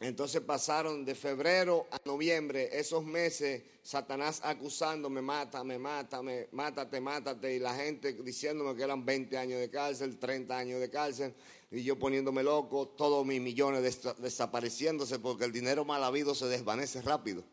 Entonces 0.00 0.40
pasaron 0.40 1.04
de 1.04 1.14
febrero 1.14 1.86
a 1.90 2.00
noviembre, 2.06 2.70
esos 2.72 3.04
meses, 3.04 3.62
Satanás 3.82 4.40
acusándome, 4.42 5.20
mata, 5.20 5.62
me 5.64 5.78
mata, 5.78 6.22
me, 6.22 6.48
mátate, 6.52 6.98
mátate, 6.98 7.56
y 7.56 7.58
la 7.58 7.74
gente 7.74 8.14
diciéndome 8.14 8.74
que 8.74 8.84
eran 8.84 9.04
20 9.04 9.36
años 9.36 9.60
de 9.60 9.68
cárcel, 9.68 10.18
30 10.18 10.56
años 10.56 10.80
de 10.80 10.88
cárcel, 10.88 11.34
y 11.70 11.82
yo 11.82 11.98
poniéndome 11.98 12.42
loco, 12.42 12.88
todos 12.88 13.26
mis 13.26 13.42
millones 13.42 14.00
desapareciéndose 14.16 15.18
porque 15.18 15.44
el 15.44 15.52
dinero 15.52 15.84
mal 15.84 16.02
habido 16.02 16.34
se 16.34 16.46
desvanece 16.46 17.02
rápido. 17.02 17.44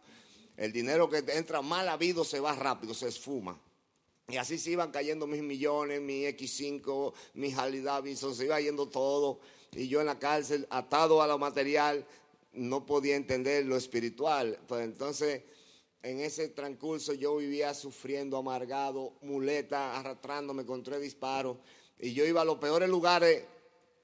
El 0.56 0.72
dinero 0.72 1.10
que 1.10 1.18
entra 1.34 1.62
mal 1.62 1.90
habido 1.90 2.24
se 2.24 2.40
va 2.40 2.56
rápido, 2.56 2.94
se 2.94 3.10
esfuma. 3.10 3.60
Y 4.32 4.38
así 4.38 4.58
se 4.58 4.72
iban 4.72 4.92
cayendo 4.92 5.28
mis 5.28 5.42
millones, 5.42 6.02
mi 6.02 6.24
X5, 6.24 7.14
mi 7.36 7.52
Harley 7.52 7.82
Davidson, 7.82 8.36
se 8.36 8.46
iba 8.46 8.60
yendo 8.60 8.88
todo. 8.88 9.40
Y 9.74 9.88
yo 9.88 10.00
en 10.00 10.08
la 10.08 10.20
cárcel, 10.20 10.68
atado 10.70 11.22
a 11.22 11.28
lo 11.28 11.38
material, 11.38 12.06
no 12.54 12.86
podía 12.86 13.16
entender 13.16 13.66
lo 13.66 13.78
espiritual. 13.78 14.58
Pues 14.68 14.84
entonces, 14.84 15.44
en 16.04 16.20
ese 16.20 16.50
transcurso 16.50 17.14
yo 17.14 17.36
vivía 17.38 17.74
sufriendo, 17.74 18.38
amargado, 18.38 19.14
muleta, 19.22 19.98
arrastrándome 20.00 20.66
con 20.66 20.84
tres 20.84 21.02
disparos. 21.02 21.58
Y 22.00 22.14
yo 22.14 22.26
iba 22.26 22.42
a 22.42 22.46
los 22.46 22.58
peores 22.58 22.90
lugares 22.90 23.44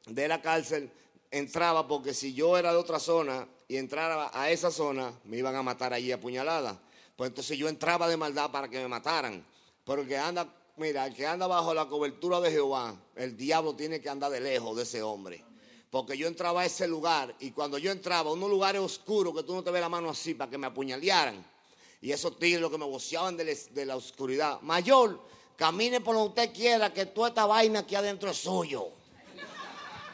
de 0.06 0.28
la 0.28 0.42
cárcel, 0.42 0.90
entraba 1.32 1.88
porque 1.88 2.14
si 2.14 2.34
yo 2.34 2.58
era 2.58 2.72
de 2.72 2.78
otra 2.78 3.00
zona, 3.00 3.48
y 3.68 3.78
entrara 3.78 4.32
a 4.34 4.50
esa 4.50 4.72
zona, 4.72 5.12
me 5.26 5.38
iban 5.38 5.56
a 5.56 5.62
matar 5.64 5.94
allí 5.94 6.12
a 6.12 6.20
puñalada. 6.20 6.80
Pues 7.16 7.30
entonces 7.30 7.58
yo 7.58 7.68
entraba 7.68 8.08
de 8.08 8.16
maldad 8.16 8.50
para 8.52 8.70
que 8.70 8.80
me 8.80 8.88
mataran. 8.88 9.46
Pero 9.88 10.02
el 10.02 10.08
que 10.10 10.18
anda, 10.18 10.46
mira, 10.76 11.08
el 11.08 11.14
que 11.16 11.26
anda 11.26 11.48
bajo 11.48 11.74
la 11.74 11.88
cobertura 11.88 12.42
de 12.42 12.52
Jehová, 12.52 12.94
el 13.16 13.38
diablo 13.38 13.74
tiene 13.74 14.02
que 14.02 14.10
andar 14.10 14.30
de 14.30 14.42
lejos 14.42 14.76
de 14.76 14.84
ese 14.84 15.02
hombre. 15.02 15.42
Porque 15.90 16.18
yo 16.18 16.28
entraba 16.28 16.62
a 16.62 16.66
ese 16.66 16.90
lugar 16.90 17.34
y 17.40 17.52
cuando 17.52 17.78
yo 17.78 17.90
entraba 17.90 18.30
a 18.30 18.34
unos 18.34 18.50
lugares 18.50 18.82
oscuros 18.82 19.34
que 19.34 19.44
tú 19.44 19.56
no 19.56 19.64
te 19.64 19.72
ves 19.72 19.80
la 19.80 19.88
mano 19.88 20.10
así 20.10 20.34
para 20.34 20.52
que 20.52 20.58
me 20.58 20.68
apuñalearan. 20.68 21.42
Y 22.02 22.12
esos 22.12 22.38
tigres 22.38 22.70
que 22.70 22.78
me 22.78 22.86
voceaban 22.86 23.38
de, 23.38 23.86
la 23.86 23.96
oscuridad. 23.96 24.60
Mayor, 24.60 25.22
camine 25.56 26.02
por 26.02 26.16
donde 26.16 26.30
usted 26.42 26.54
quiera 26.54 26.94
que 26.94 27.06
toda 27.06 27.30
esta 27.30 27.46
vaina 27.46 27.80
aquí 27.80 27.96
adentro 27.96 28.30
es 28.30 28.38
suyo. 28.38 28.90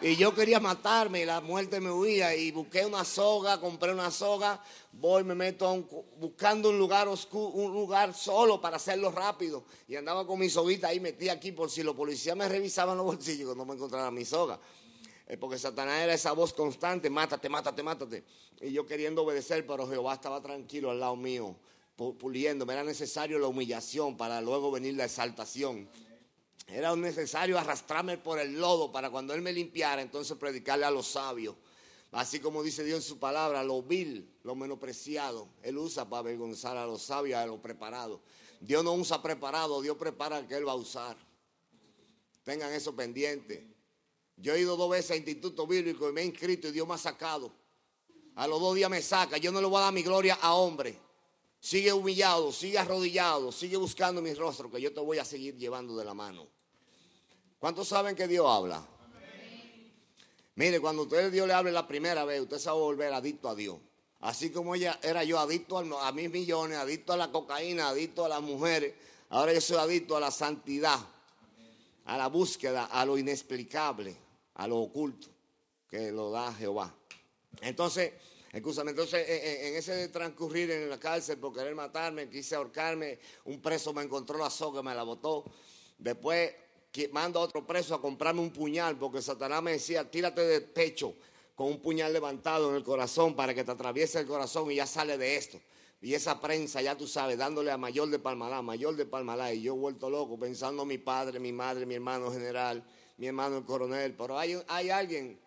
Y 0.03 0.17
yo 0.17 0.35
quería 0.35 0.59
matarme 0.59 1.21
y 1.21 1.25
la 1.25 1.39
muerte 1.39 1.79
me 1.79 1.89
huía 1.89 2.35
y 2.35 2.51
busqué 2.51 2.85
una 2.85 3.05
soga, 3.05 3.61
compré 3.61 3.93
una 3.93 4.11
soga, 4.11 4.61
voy, 4.91 5.23
me 5.23 5.33
meto 5.33 5.81
buscando 6.19 6.71
un 6.71 6.77
lugar 6.77 7.07
oscuro, 7.07 7.53
un 7.53 7.71
lugar 7.71 8.13
solo 8.13 8.59
para 8.59 8.75
hacerlo 8.75 9.11
rápido. 9.11 9.63
Y 9.87 9.95
andaba 9.95 10.27
con 10.27 10.39
mi 10.39 10.49
soguita 10.49 10.89
ahí 10.89 10.99
metí 10.99 11.29
aquí 11.29 11.53
por 11.53 11.71
si 11.71 11.83
los 11.83 11.95
policías 11.95 12.35
me 12.35 12.49
revisaban 12.49 12.97
los 12.97 13.05
bolsillos 13.05 13.55
no 13.55 13.63
me 13.63 13.75
encontraran 13.75 14.13
mi 14.13 14.25
soga. 14.25 14.59
Eh, 15.25 15.37
porque 15.37 15.57
Satanás 15.57 16.01
era 16.01 16.13
esa 16.13 16.33
voz 16.33 16.51
constante, 16.51 17.09
mátate, 17.09 17.47
mátate, 17.47 17.81
mátate. 17.81 18.25
Y 18.59 18.73
yo 18.73 18.85
queriendo 18.85 19.23
obedecer, 19.23 19.65
pero 19.65 19.87
Jehová 19.87 20.15
estaba 20.15 20.41
tranquilo 20.41 20.91
al 20.91 20.99
lado 20.99 21.15
mío, 21.15 21.55
puliendo. 21.95 22.65
Me 22.65 22.73
era 22.73 22.83
necesario 22.83 23.39
la 23.39 23.47
humillación 23.47 24.17
para 24.17 24.41
luego 24.41 24.69
venir 24.69 24.95
la 24.95 25.05
exaltación. 25.05 25.87
Era 26.67 26.95
necesario 26.95 27.59
arrastrarme 27.59 28.17
por 28.17 28.39
el 28.39 28.59
lodo 28.59 28.91
para 28.91 29.09
cuando 29.09 29.33
Él 29.33 29.41
me 29.41 29.53
limpiara, 29.53 30.01
entonces 30.01 30.37
predicarle 30.37 30.85
a 30.85 30.91
los 30.91 31.07
sabios. 31.07 31.55
Así 32.11 32.39
como 32.39 32.61
dice 32.61 32.83
Dios 32.83 32.97
en 32.97 33.07
su 33.07 33.19
palabra, 33.19 33.63
lo 33.63 33.81
vil, 33.81 34.37
lo 34.43 34.55
menospreciado, 34.55 35.49
Él 35.63 35.77
usa 35.77 36.07
para 36.07 36.19
avergonzar 36.19 36.77
a 36.77 36.85
los 36.85 37.01
sabios, 37.01 37.39
a 37.39 37.45
los 37.45 37.59
preparados. 37.59 38.21
Dios 38.59 38.83
no 38.83 38.93
usa 38.93 39.21
preparado, 39.21 39.81
Dios 39.81 39.97
prepara 39.97 40.37
al 40.37 40.47
que 40.47 40.55
Él 40.55 40.67
va 40.67 40.73
a 40.73 40.75
usar. 40.75 41.17
Tengan 42.43 42.71
eso 42.71 42.95
pendiente. 42.95 43.67
Yo 44.37 44.53
he 44.53 44.61
ido 44.61 44.75
dos 44.77 44.89
veces 44.89 45.11
a 45.11 45.15
Instituto 45.15 45.65
Bíblico 45.65 46.09
y 46.09 46.13
me 46.13 46.21
he 46.21 46.25
inscrito 46.25 46.67
y 46.67 46.71
Dios 46.71 46.87
me 46.87 46.93
ha 46.93 46.97
sacado. 46.97 47.51
A 48.35 48.47
los 48.47 48.59
dos 48.59 48.75
días 48.75 48.89
me 48.89 49.01
saca. 49.01 49.37
Yo 49.37 49.51
no 49.51 49.61
le 49.61 49.67
voy 49.67 49.77
a 49.77 49.85
dar 49.85 49.93
mi 49.93 50.03
gloria 50.03 50.35
a 50.35 50.53
hombre. 50.55 50.97
Sigue 51.63 51.93
humillado, 51.93 52.51
sigue 52.51 52.77
arrodillado, 52.77 53.49
sigue 53.49 53.77
buscando 53.77 54.21
mi 54.21 54.33
rostro, 54.33 54.69
que 54.69 54.81
yo 54.81 54.93
te 54.93 54.99
voy 54.99 55.17
a 55.19 55.23
seguir 55.23 55.55
llevando 55.55 55.95
de 55.95 56.03
la 56.03 56.13
mano. 56.13 56.45
¿Cuántos 57.57 57.87
saben 57.87 58.17
que 58.17 58.27
Dios 58.27 58.45
habla? 58.45 58.85
Mire, 60.55 60.81
cuando 60.81 61.03
usted 61.03 61.31
Dios 61.31 61.47
le 61.47 61.53
hable 61.53 61.71
la 61.71 61.87
primera 61.87 62.25
vez, 62.25 62.41
usted 62.41 62.57
se 62.57 62.65
va 62.65 62.71
a 62.71 62.79
volver 62.79 63.13
adicto 63.13 63.47
a 63.47 63.55
Dios. 63.55 63.77
Así 64.19 64.51
como 64.51 64.75
ella 64.75 64.99
era 65.01 65.23
yo 65.23 65.39
adicto 65.39 65.77
a, 65.77 66.11
mis 66.11 66.29
millones, 66.29 66.77
adicto 66.77 67.13
a 67.13 67.17
la 67.17 67.31
cocaína, 67.31 67.87
adicto 67.87 68.25
a 68.25 68.27
las 68.27 68.41
mujeres, 68.41 68.93
ahora 69.29 69.53
yo 69.53 69.61
soy 69.61 69.77
adicto 69.77 70.17
a 70.17 70.19
la 70.19 70.31
santidad, 70.31 70.99
a 72.03 72.17
la 72.17 72.27
búsqueda, 72.27 72.87
a 72.87 73.05
lo 73.05 73.17
inexplicable, 73.17 74.17
a 74.55 74.67
lo 74.67 74.79
oculto 74.79 75.29
que 75.89 76.11
lo 76.11 76.29
da 76.29 76.53
Jehová. 76.55 76.93
Entonces, 77.61 78.11
Escúchame, 78.53 78.91
entonces 78.91 79.27
en, 79.27 79.75
ese 79.75 80.09
transcurrir 80.09 80.69
en 80.69 80.87
la 80.87 80.99
cárcel 80.99 81.39
por 81.39 81.53
querer 81.53 81.73
matarme, 81.73 82.29
quise 82.29 82.53
ahorcarme, 82.53 83.17
un 83.45 83.59
preso 83.59 83.91
me 83.93 84.03
encontró 84.03 84.37
la 84.37 84.51
soga, 84.51 84.83
me 84.83 84.93
la 84.93 85.01
botó. 85.01 85.43
Después 85.97 86.53
mando 87.11 87.39
a 87.39 87.41
otro 87.41 87.65
preso 87.65 87.95
a 87.95 88.01
comprarme 88.01 88.41
un 88.41 88.51
puñal, 88.51 88.95
porque 88.99 89.23
Satanás 89.23 89.63
me 89.63 89.71
decía, 89.71 90.09
tírate 90.09 90.41
de 90.41 90.61
pecho 90.61 91.15
con 91.55 91.65
un 91.67 91.81
puñal 91.81 92.13
levantado 92.13 92.69
en 92.69 92.75
el 92.75 92.83
corazón 92.83 93.35
para 93.35 93.55
que 93.55 93.63
te 93.63 93.71
atraviese 93.71 94.19
el 94.19 94.27
corazón 94.27 94.71
y 94.71 94.75
ya 94.75 94.85
sale 94.85 95.17
de 95.17 95.35
esto. 95.35 95.59
Y 95.99 96.13
esa 96.13 96.39
prensa, 96.39 96.79
ya 96.79 96.95
tú 96.95 97.07
sabes, 97.07 97.39
dándole 97.39 97.71
a 97.71 97.77
mayor 97.77 98.09
de 98.09 98.19
Palmalá, 98.19 98.61
mayor 98.61 98.95
de 98.95 99.07
Palmalá. 99.07 99.51
Y 99.51 99.63
yo 99.63 99.73
he 99.73 99.77
vuelto 99.77 100.11
loco 100.11 100.37
pensando 100.37 100.83
en 100.83 100.89
mi 100.89 100.99
padre, 100.99 101.39
mi 101.39 101.51
madre, 101.51 101.87
mi 101.87 101.95
hermano 101.95 102.29
general, 102.29 102.85
mi 103.17 103.25
hermano 103.25 103.57
el 103.57 103.63
coronel. 103.63 104.13
Pero 104.13 104.37
hay, 104.37 104.61
hay 104.67 104.89
alguien 104.91 105.39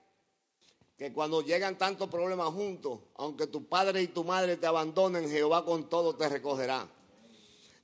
que 0.97 1.13
cuando 1.13 1.43
llegan 1.43 1.77
tantos 1.77 2.09
problemas 2.09 2.49
juntos, 2.49 3.01
aunque 3.17 3.47
tu 3.47 3.69
padre 3.69 4.03
y 4.03 4.09
tu 4.09 4.25
madre 4.25 4.57
te 4.57 4.67
abandonen, 4.67 5.29
Jehová 5.29 5.65
con 5.65 5.89
todo 5.89 6.17
te 6.17 6.29
recogerá. 6.29 6.89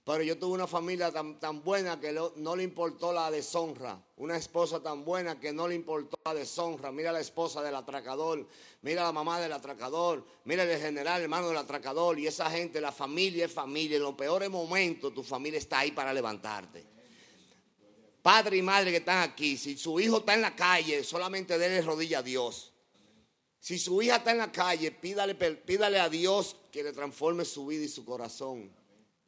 Pero 0.05 0.25
yo 0.25 0.37
tuve 0.37 0.55
una 0.55 0.67
familia 0.67 1.13
tan, 1.13 1.39
tan 1.39 1.63
buena 1.63 2.01
que 2.01 2.13
no 2.13 2.57
le 2.57 2.65
importó 2.65 3.13
la 3.13 3.31
deshonra. 3.31 4.03
Una 4.17 4.37
esposa 4.37 4.83
tan 4.83 5.05
buena 5.05 5.39
que 5.39 5.53
no 5.53 5.69
le 5.69 5.77
importó 5.77 6.19
la 6.25 6.35
deshonra. 6.35 6.91
Mira 6.91 7.13
la 7.13 7.21
esposa 7.21 7.63
del 7.63 7.77
atracador, 7.77 8.49
mira 8.81 9.05
la 9.05 9.13
mamá 9.13 9.39
del 9.39 9.53
atracador, 9.53 10.27
mira 10.45 10.65
el 10.65 10.81
general, 10.81 11.23
hermano 11.23 11.49
del 11.49 11.59
atracador. 11.59 12.19
Y 12.19 12.27
esa 12.27 12.51
gente, 12.51 12.81
la 12.81 12.91
familia 12.91 13.45
es 13.45 13.53
familia. 13.53 13.99
En 13.99 14.03
los 14.03 14.15
peores 14.15 14.51
momentos 14.51 15.15
tu 15.15 15.23
familia 15.23 15.59
está 15.59 15.81
ahí 15.81 15.93
para 15.93 16.13
levantarte. 16.13 16.85
Padre 18.23 18.57
y 18.57 18.63
madre 18.63 18.91
que 18.91 18.97
están 18.97 19.23
aquí, 19.23 19.57
si 19.57 19.77
su 19.77 20.01
hijo 20.01 20.19
está 20.19 20.35
en 20.35 20.43
la 20.43 20.57
calle, 20.57 21.05
solamente 21.05 21.59
déle 21.59 21.81
rodilla 21.81 22.19
a 22.21 22.23
Dios. 22.23 22.72
Si 23.63 23.79
su 23.79 24.03
hija 24.03 24.17
está 24.17 24.33
en 24.33 24.39
la 24.39 24.51
calle, 24.51 24.91
pídale, 24.91 25.37
pídale 25.37 26.01
a 26.01 26.09
Dios 26.09 26.57
que 26.73 26.83
le 26.83 26.93
transforme 26.93 27.45
su 27.45 27.65
vida 27.65 27.85
y 27.85 27.89
su 27.89 28.05
corazón. 28.05 28.69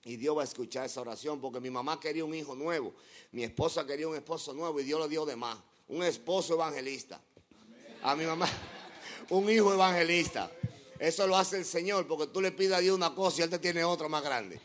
Y 0.03 0.17
Dios 0.17 0.37
va 0.37 0.41
a 0.41 0.45
escuchar 0.45 0.87
esa 0.87 1.01
oración 1.01 1.41
porque 1.41 1.61
mi 1.61 1.71
mamá 1.71 2.01
quería 2.01 2.25
un 2.25 2.35
hijo 2.35 2.57
nuevo, 2.57 2.93
mi 3.31 3.45
esposa 3.45 3.87
quería 3.87 4.09
un 4.09 4.17
esposo 4.17 4.53
nuevo 4.53 4.81
y 4.81 4.83
Dios 4.83 5.01
le 5.01 5.09
dio 5.09 5.25
de 5.25 5.37
más. 5.37 5.57
Un 5.87 6.03
esposo 6.03 6.55
evangelista. 6.55 7.21
A 8.03 8.17
mi 8.17 8.25
mamá, 8.25 8.49
un 9.31 9.49
hijo 9.49 9.73
evangelista. 9.73 10.51
Eso 10.99 11.29
lo 11.29 11.37
hace 11.37 11.59
el 11.59 11.65
Señor 11.65 12.09
porque 12.09 12.27
tú 12.27 12.41
le 12.41 12.51
pides 12.51 12.73
a 12.73 12.81
Dios 12.81 12.97
una 12.97 13.15
cosa 13.15 13.41
y 13.41 13.45
Él 13.45 13.51
te 13.51 13.61
tiene 13.61 13.85
otra 13.85 14.09
más 14.09 14.25
grande. 14.25 14.61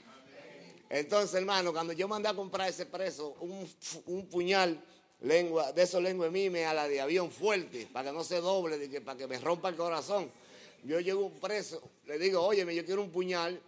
Entonces, 0.90 1.36
hermano, 1.36 1.72
cuando 1.72 1.94
yo 1.94 2.08
mandé 2.08 2.28
a 2.28 2.34
comprar 2.34 2.70
ese 2.70 2.88
preso, 2.88 3.36
un, 4.08 4.26
puñal 4.26 4.84
lengua, 5.22 5.72
de 5.72 5.84
esos 5.84 6.02
lengua 6.02 6.30
mime 6.30 6.66
a 6.66 6.74
la 6.74 6.88
de 6.88 7.02
avión 7.02 7.32
fuerte, 7.32 7.88
para 7.92 8.10
que 8.10 8.18
no 8.18 8.24
se 8.24 8.40
doble, 8.42 8.78
para 9.02 9.18
que 9.18 9.28
me 9.28 9.40
rompa 9.40 9.70
el 9.70 9.76
corazón. 9.76 10.32
Yo 10.84 11.00
llego 11.00 11.26
un 11.26 11.40
preso, 11.40 11.82
le 12.06 12.18
digo, 12.18 12.42
oye, 12.42 12.62
yo 12.74 12.86
quiero 12.86 13.02
un 13.02 13.12
puñal 13.12 13.62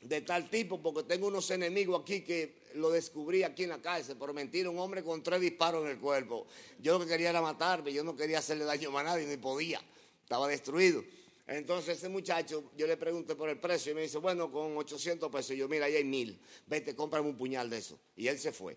de 0.00 0.20
tal 0.22 0.48
tipo, 0.48 0.80
porque 0.80 1.02
tengo 1.02 1.26
unos 1.26 1.50
enemigos 1.50 2.00
aquí 2.00 2.22
que 2.22 2.66
lo 2.74 2.90
descubrí 2.90 3.42
aquí 3.42 3.64
en 3.64 3.70
la 3.70 3.78
cárcel, 3.78 4.16
por 4.16 4.32
mentir, 4.32 4.68
un 4.68 4.78
hombre 4.78 5.02
con 5.02 5.22
tres 5.22 5.40
disparos 5.40 5.84
en 5.84 5.90
el 5.90 5.98
cuerpo. 5.98 6.46
Yo 6.78 6.98
lo 6.98 7.04
que 7.04 7.10
quería 7.10 7.30
era 7.30 7.40
matarme, 7.40 7.92
yo 7.92 8.04
no 8.04 8.16
quería 8.16 8.38
hacerle 8.38 8.64
daño 8.64 8.96
a 8.96 9.02
nadie, 9.02 9.26
ni 9.26 9.36
podía, 9.36 9.80
estaba 10.22 10.48
destruido. 10.48 11.02
Entonces 11.46 11.98
ese 11.98 12.08
muchacho, 12.08 12.72
yo 12.76 12.86
le 12.86 12.96
pregunté 12.96 13.36
por 13.36 13.48
el 13.48 13.58
precio 13.58 13.92
y 13.92 13.94
me 13.94 14.02
dice, 14.02 14.18
bueno, 14.18 14.50
con 14.50 14.76
800 14.76 15.30
pesos. 15.30 15.52
Y 15.52 15.58
yo, 15.58 15.68
mira, 15.68 15.86
ahí 15.86 15.94
hay 15.96 16.04
mil, 16.04 16.38
vete, 16.66 16.94
cómprame 16.96 17.28
un 17.28 17.36
puñal 17.36 17.70
de 17.70 17.78
eso. 17.78 17.98
Y 18.16 18.26
él 18.26 18.38
se 18.38 18.50
fue. 18.50 18.76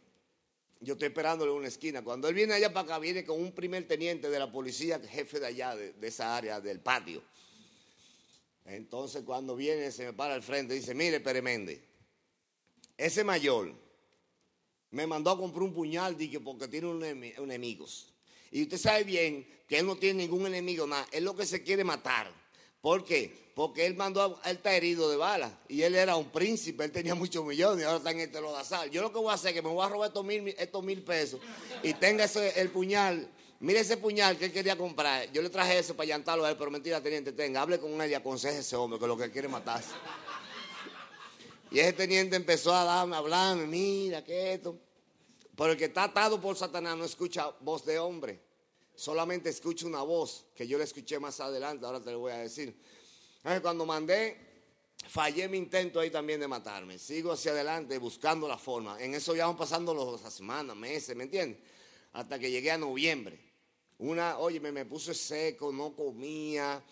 Yo 0.81 0.93
estoy 0.93 1.09
esperándole 1.09 1.51
en 1.51 1.57
una 1.57 1.67
esquina. 1.67 2.01
Cuando 2.03 2.29
él 2.29 2.35
viene 2.35 2.53
allá 2.53 2.71
para 2.71 2.85
acá, 2.85 2.99
viene 2.99 3.25
con 3.25 3.39
un 3.39 3.51
primer 3.51 3.87
teniente 3.87 4.29
de 4.29 4.39
la 4.39 4.51
policía, 4.51 4.99
jefe 4.99 5.39
de 5.39 5.47
allá, 5.47 5.75
de, 5.75 5.93
esa 6.01 6.35
área, 6.35 6.61
del 6.61 6.79
patio. 6.79 7.21
Entonces 8.65 9.23
cuando 9.23 9.55
viene 9.55 9.91
se 9.91 10.05
me 10.05 10.13
para 10.13 10.35
al 10.35 10.43
frente 10.43 10.75
y 10.75 10.79
dice, 10.79 10.93
mire 10.93 11.19
Peremende, 11.19 11.83
ese 12.97 13.23
mayor 13.23 13.73
me 14.91 15.07
mandó 15.07 15.31
a 15.31 15.37
comprar 15.37 15.63
un 15.63 15.73
puñal 15.73 16.15
porque 16.43 16.67
tiene 16.67 16.87
un 16.87 17.03
enemigos. 17.03 18.13
Y 18.51 18.63
usted 18.63 18.77
sabe 18.77 19.03
bien 19.03 19.47
que 19.67 19.79
él 19.79 19.85
no 19.85 19.97
tiene 19.97 20.23
ningún 20.23 20.47
enemigo, 20.47 20.87
nada. 20.87 21.07
Él 21.11 21.23
lo 21.23 21.35
que 21.35 21.45
se 21.45 21.63
quiere 21.63 21.83
matar. 21.83 22.31
¿Por 22.81 23.03
qué? 23.03 23.49
Porque 23.55 23.85
él 23.85 23.95
mandó, 23.95 24.39
él 24.45 24.55
está 24.55 24.73
herido 24.73 25.09
de 25.09 25.17
bala. 25.17 25.59
Y 25.67 25.81
él 25.81 25.95
era 25.95 26.15
un 26.15 26.29
príncipe, 26.29 26.85
él 26.85 26.91
tenía 26.91 27.13
muchos 27.15 27.43
millones 27.45 27.83
y 27.83 27.85
ahora 27.85 27.97
está 27.97 28.11
en 28.11 28.21
este 28.21 28.39
lodazal. 28.39 28.89
Yo 28.89 29.01
lo 29.01 29.11
que 29.11 29.19
voy 29.19 29.31
a 29.31 29.33
hacer 29.33 29.49
es 29.49 29.55
que 29.55 29.61
me 29.61 29.69
voy 29.69 29.85
a 29.85 29.89
robar 29.89 30.09
estos 30.09 30.83
mil, 30.83 31.03
pesos 31.03 31.41
y 31.83 31.93
tenga 31.93 32.25
el 32.55 32.69
puñal 32.69 33.29
Mire 33.61 33.81
ese 33.81 33.97
puñal 33.97 34.37
que 34.37 34.45
él 34.45 34.53
quería 34.53 34.77
comprar. 34.77 35.29
Yo 35.33 35.41
le 35.41 35.49
traje 35.49 35.77
eso 35.77 35.93
para 35.93 36.07
llantarlo 36.07 36.45
a 36.45 36.49
él, 36.49 36.55
pero 36.57 36.71
mentira, 36.71 37.01
teniente, 37.01 37.33
tenga, 37.33 37.61
hable 37.61 37.77
con 37.77 38.01
él 38.01 38.09
y 38.09 38.13
aconseje 38.13 38.55
a 38.55 38.59
ese 38.61 38.77
hombre 38.77 38.97
que 38.97 39.05
lo 39.05 39.17
que 39.17 39.29
quiere 39.29 39.49
matarse. 39.49 39.89
Y 41.69 41.79
ese 41.79 41.91
teniente 41.91 42.37
empezó 42.37 42.73
a 42.73 42.85
darme, 42.85 43.17
a 43.17 43.19
hablarme, 43.19 43.67
mira, 43.67 44.23
que 44.23 44.53
esto. 44.53 44.77
Pero 45.57 45.73
el 45.73 45.77
que 45.77 45.85
está 45.85 46.05
atado 46.05 46.39
por 46.39 46.55
Satanás 46.55 46.95
no 46.95 47.03
escucha 47.03 47.51
voz 47.59 47.83
de 47.83 47.99
hombre. 47.99 48.39
Solamente 48.99 49.47
escucha 49.47 49.87
una 49.87 50.01
voz 50.01 50.47
que 50.53 50.67
yo 50.67 50.77
le 50.77 50.83
escuché 50.83 51.21
más 51.21 51.39
adelante, 51.39 51.85
ahora 51.85 52.01
te 52.01 52.11
lo 52.11 52.19
voy 52.19 52.33
a 52.33 52.39
decir. 52.39 52.75
Cuando 53.61 53.85
mandé, 53.85 54.35
fallé 55.07 55.47
mi 55.47 55.57
intento 55.57 56.01
ahí 56.01 56.09
también 56.09 56.41
de 56.41 56.49
matarme. 56.49 56.99
Sigo 56.99 57.31
hacia 57.31 57.51
adelante 57.51 57.97
buscando 57.97 58.45
la 58.45 58.57
forma. 58.57 59.01
En 59.01 59.15
eso 59.15 59.33
ya 59.33 59.47
van 59.47 59.55
pasando 59.55 60.19
las 60.21 60.33
semanas, 60.33 60.75
meses, 60.75 61.15
¿me 61.15 61.23
entiendes? 61.23 61.61
Hasta 62.11 62.37
que 62.37 62.51
llegué 62.51 62.71
a 62.71 62.77
noviembre. 62.77 63.39
Una, 63.99 64.37
oye, 64.37 64.59
me, 64.59 64.83
puse 64.83 65.13
seco, 65.13 65.71
no 65.71 65.95
comía, 65.95 66.83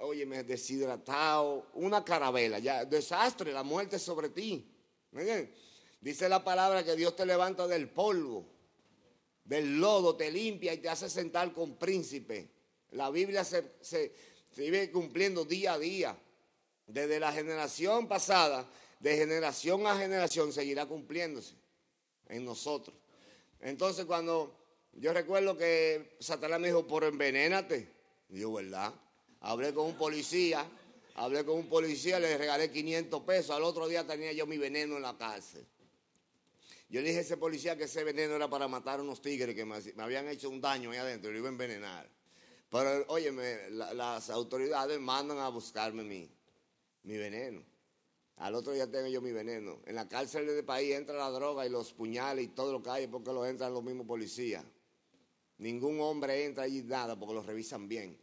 oye, 0.00 0.24
me 0.24 0.44
deshidratado, 0.44 1.66
una 1.74 2.04
carabela, 2.04 2.60
ya, 2.60 2.84
desastre, 2.84 3.52
la 3.52 3.64
muerte 3.64 3.98
sobre 3.98 4.28
ti. 4.28 4.64
Dice 6.00 6.28
la 6.28 6.44
palabra 6.44 6.84
que 6.84 6.94
Dios 6.94 7.16
te 7.16 7.26
levanta 7.26 7.66
del 7.66 7.88
polvo, 7.88 8.51
del 9.52 9.78
lodo, 9.78 10.16
te 10.16 10.30
limpia 10.30 10.72
y 10.72 10.78
te 10.78 10.88
hace 10.88 11.10
sentar 11.10 11.52
con 11.52 11.76
príncipe. 11.76 12.48
La 12.92 13.10
Biblia 13.10 13.44
se, 13.44 13.72
se, 13.82 14.14
se 14.50 14.90
cumpliendo 14.90 15.44
día 15.44 15.74
a 15.74 15.78
día. 15.78 16.16
Desde 16.86 17.20
la 17.20 17.32
generación 17.32 18.08
pasada, 18.08 18.66
de 18.98 19.14
generación 19.14 19.86
a 19.86 19.98
generación, 19.98 20.54
seguirá 20.54 20.86
cumpliéndose 20.86 21.54
en 22.30 22.46
nosotros. 22.46 22.96
Entonces 23.60 24.06
cuando 24.06 24.56
yo 24.94 25.12
recuerdo 25.12 25.54
que 25.54 26.16
Satanás 26.18 26.58
me 26.58 26.68
dijo, 26.68 26.86
por 26.86 27.04
envenénate. 27.04 27.92
Yo, 28.30 28.54
¿verdad? 28.54 28.94
Hablé 29.40 29.74
con 29.74 29.84
un 29.84 29.98
policía, 29.98 30.66
hablé 31.14 31.44
con 31.44 31.56
un 31.58 31.68
policía, 31.68 32.18
le 32.18 32.38
regalé 32.38 32.70
500 32.70 33.22
pesos. 33.24 33.50
Al 33.50 33.64
otro 33.64 33.86
día 33.86 34.06
tenía 34.06 34.32
yo 34.32 34.46
mi 34.46 34.56
veneno 34.56 34.96
en 34.96 35.02
la 35.02 35.18
cárcel. 35.18 35.66
Yo 36.92 37.00
le 37.00 37.06
dije 37.08 37.20
a 37.20 37.22
ese 37.22 37.38
policía 37.38 37.74
que 37.74 37.84
ese 37.84 38.04
veneno 38.04 38.36
era 38.36 38.50
para 38.50 38.68
matar 38.68 39.00
a 39.00 39.02
unos 39.02 39.22
tigres 39.22 39.56
que 39.56 39.64
me, 39.64 39.76
habían 39.96 40.28
hecho 40.28 40.50
un 40.50 40.60
daño 40.60 40.90
ahí 40.90 40.98
adentro 40.98 41.30
y 41.30 41.32
lo 41.32 41.38
iba 41.38 41.48
a 41.48 41.52
envenenar. 41.52 42.06
Pero, 42.68 43.06
oye, 43.08 43.32
las 43.70 44.28
autoridades 44.28 45.00
mandan 45.00 45.38
a 45.38 45.48
buscarme 45.48 46.02
mi, 46.02 46.30
mi 47.04 47.16
veneno. 47.16 47.62
Al 48.36 48.54
otro 48.56 48.74
día 48.74 48.90
tengo 48.90 49.08
yo 49.08 49.22
mi 49.22 49.32
veneno. 49.32 49.80
En 49.86 49.94
la 49.94 50.06
cárcel 50.06 50.46
de 50.46 50.62
país 50.62 50.94
entra 50.94 51.16
la 51.16 51.30
droga 51.30 51.64
y 51.64 51.70
los 51.70 51.94
puñales 51.94 52.44
y 52.44 52.48
todo 52.48 52.72
lo 52.72 52.82
que 52.82 52.90
hay 52.90 53.06
porque 53.06 53.32
lo 53.32 53.46
entran 53.46 53.72
los 53.72 53.82
mismos 53.82 54.06
policías. 54.06 54.62
Ningún 55.56 55.98
hombre 55.98 56.44
entra 56.44 56.64
allí 56.64 56.82
nada 56.82 57.18
porque 57.18 57.32
lo 57.32 57.42
revisan 57.42 57.88
bien. 57.88 58.18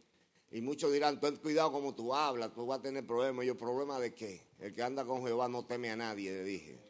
Y 0.52 0.60
muchos 0.60 0.92
dirán, 0.92 1.18
ten 1.18 1.34
cuidado 1.38 1.72
como 1.72 1.92
tú 1.96 2.14
hablas, 2.14 2.54
tú 2.54 2.66
vas 2.66 2.78
a 2.78 2.82
tener 2.82 3.04
problemas. 3.04 3.44
Y 3.44 3.48
yo, 3.48 3.58
¿problema 3.58 3.98
de 3.98 4.14
qué? 4.14 4.46
El 4.60 4.72
que 4.72 4.82
anda 4.84 5.04
con 5.04 5.24
Jehová 5.24 5.48
no 5.48 5.66
teme 5.66 5.90
a 5.90 5.96
nadie, 5.96 6.30
le 6.30 6.44
dije. 6.44 6.89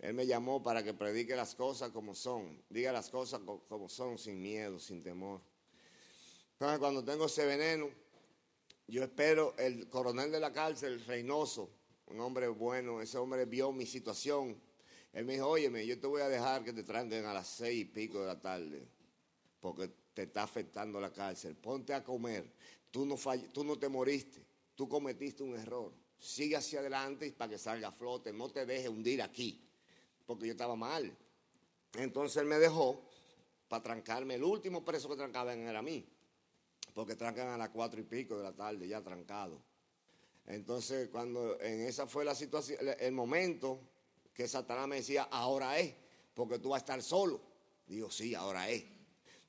Él 0.00 0.14
me 0.14 0.26
llamó 0.26 0.62
para 0.62 0.82
que 0.82 0.94
predique 0.94 1.36
las 1.36 1.54
cosas 1.54 1.90
como 1.90 2.14
son. 2.14 2.62
Diga 2.68 2.90
las 2.90 3.10
cosas 3.10 3.40
como 3.68 3.88
son, 3.88 4.18
sin 4.18 4.40
miedo, 4.40 4.78
sin 4.78 5.02
temor. 5.02 5.40
Entonces, 6.52 6.78
cuando 6.78 7.04
tengo 7.04 7.26
ese 7.26 7.46
veneno, 7.46 7.88
yo 8.88 9.04
espero 9.04 9.54
el 9.58 9.88
coronel 9.88 10.32
de 10.32 10.40
la 10.40 10.52
cárcel, 10.52 11.04
Reynoso, 11.04 11.70
un 12.06 12.20
hombre 12.20 12.48
bueno, 12.48 13.00
ese 13.00 13.18
hombre 13.18 13.44
vio 13.44 13.72
mi 13.72 13.86
situación. 13.86 14.60
Él 15.12 15.24
me 15.24 15.34
dijo, 15.34 15.48
óyeme, 15.48 15.86
yo 15.86 15.98
te 15.98 16.06
voy 16.06 16.22
a 16.22 16.28
dejar 16.28 16.64
que 16.64 16.72
te 16.72 16.82
traigan 16.82 17.26
a 17.26 17.34
las 17.34 17.48
seis 17.48 17.82
y 17.82 17.84
pico 17.84 18.20
de 18.20 18.26
la 18.26 18.40
tarde 18.40 18.88
porque 19.60 19.90
te 20.14 20.22
está 20.22 20.42
afectando 20.42 21.00
la 21.00 21.12
cárcel. 21.12 21.56
Ponte 21.56 21.94
a 21.94 22.02
comer. 22.02 22.50
Tú 22.90 23.04
no, 23.04 23.16
tú 23.52 23.64
no 23.64 23.78
te 23.78 23.88
moriste. 23.88 24.44
Tú 24.74 24.88
cometiste 24.88 25.42
un 25.42 25.54
error. 25.56 25.92
Sigue 26.18 26.56
hacia 26.56 26.80
adelante 26.80 27.32
para 27.32 27.50
que 27.50 27.58
salga 27.58 27.88
a 27.88 27.92
flote. 27.92 28.32
No 28.32 28.48
te 28.48 28.66
dejes 28.66 28.88
hundir 28.88 29.22
aquí. 29.22 29.62
Porque 30.30 30.46
yo 30.46 30.52
estaba 30.52 30.76
mal. 30.76 31.12
Entonces 31.94 32.36
él 32.36 32.46
me 32.46 32.60
dejó 32.60 33.02
para 33.66 33.82
trancarme. 33.82 34.36
El 34.36 34.44
último 34.44 34.84
preso 34.84 35.08
que 35.08 35.16
trancaban 35.16 35.58
era 35.58 35.80
a 35.80 35.82
mí. 35.82 36.08
Porque 36.94 37.16
trancan 37.16 37.48
a 37.48 37.58
las 37.58 37.70
cuatro 37.70 37.98
y 37.98 38.04
pico 38.04 38.36
de 38.36 38.44
la 38.44 38.52
tarde, 38.52 38.86
ya 38.86 39.02
trancado. 39.02 39.60
Entonces, 40.46 41.08
cuando 41.08 41.60
en 41.60 41.80
esa 41.80 42.06
fue 42.06 42.24
la 42.24 42.36
situación, 42.36 42.78
el 43.00 43.10
momento 43.10 43.80
que 44.32 44.46
Satanás 44.46 44.86
me 44.86 44.96
decía, 44.96 45.24
ahora 45.24 45.80
es, 45.80 45.96
porque 46.32 46.60
tú 46.60 46.68
vas 46.68 46.76
a 46.76 46.84
estar 46.84 47.02
solo. 47.02 47.40
Digo, 47.88 48.08
sí, 48.08 48.32
ahora 48.32 48.70
es. 48.70 48.84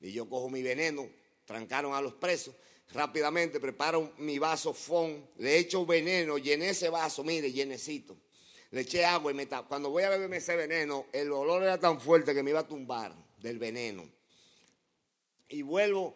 Y 0.00 0.10
yo 0.10 0.28
cojo 0.28 0.50
mi 0.50 0.64
veneno, 0.64 1.08
trancaron 1.44 1.94
a 1.94 2.00
los 2.00 2.14
presos, 2.14 2.56
rápidamente 2.92 3.60
preparo 3.60 4.14
mi 4.18 4.36
vaso 4.40 4.74
fon, 4.74 5.30
le 5.36 5.58
echo 5.58 5.86
veneno, 5.86 6.38
llené 6.38 6.70
ese 6.70 6.88
vaso, 6.88 7.22
mire, 7.22 7.52
llenecito. 7.52 8.16
Le 8.72 8.80
eché 8.80 9.04
agua 9.04 9.30
y 9.30 9.34
me 9.34 9.46
Cuando 9.46 9.90
voy 9.90 10.02
a 10.02 10.08
beberme 10.08 10.38
ese 10.38 10.56
veneno, 10.56 11.06
el 11.12 11.30
olor 11.30 11.62
era 11.62 11.78
tan 11.78 12.00
fuerte 12.00 12.34
que 12.34 12.42
me 12.42 12.50
iba 12.50 12.60
a 12.60 12.66
tumbar 12.66 13.14
del 13.38 13.58
veneno. 13.58 14.08
Y 15.50 15.60
vuelvo, 15.60 16.14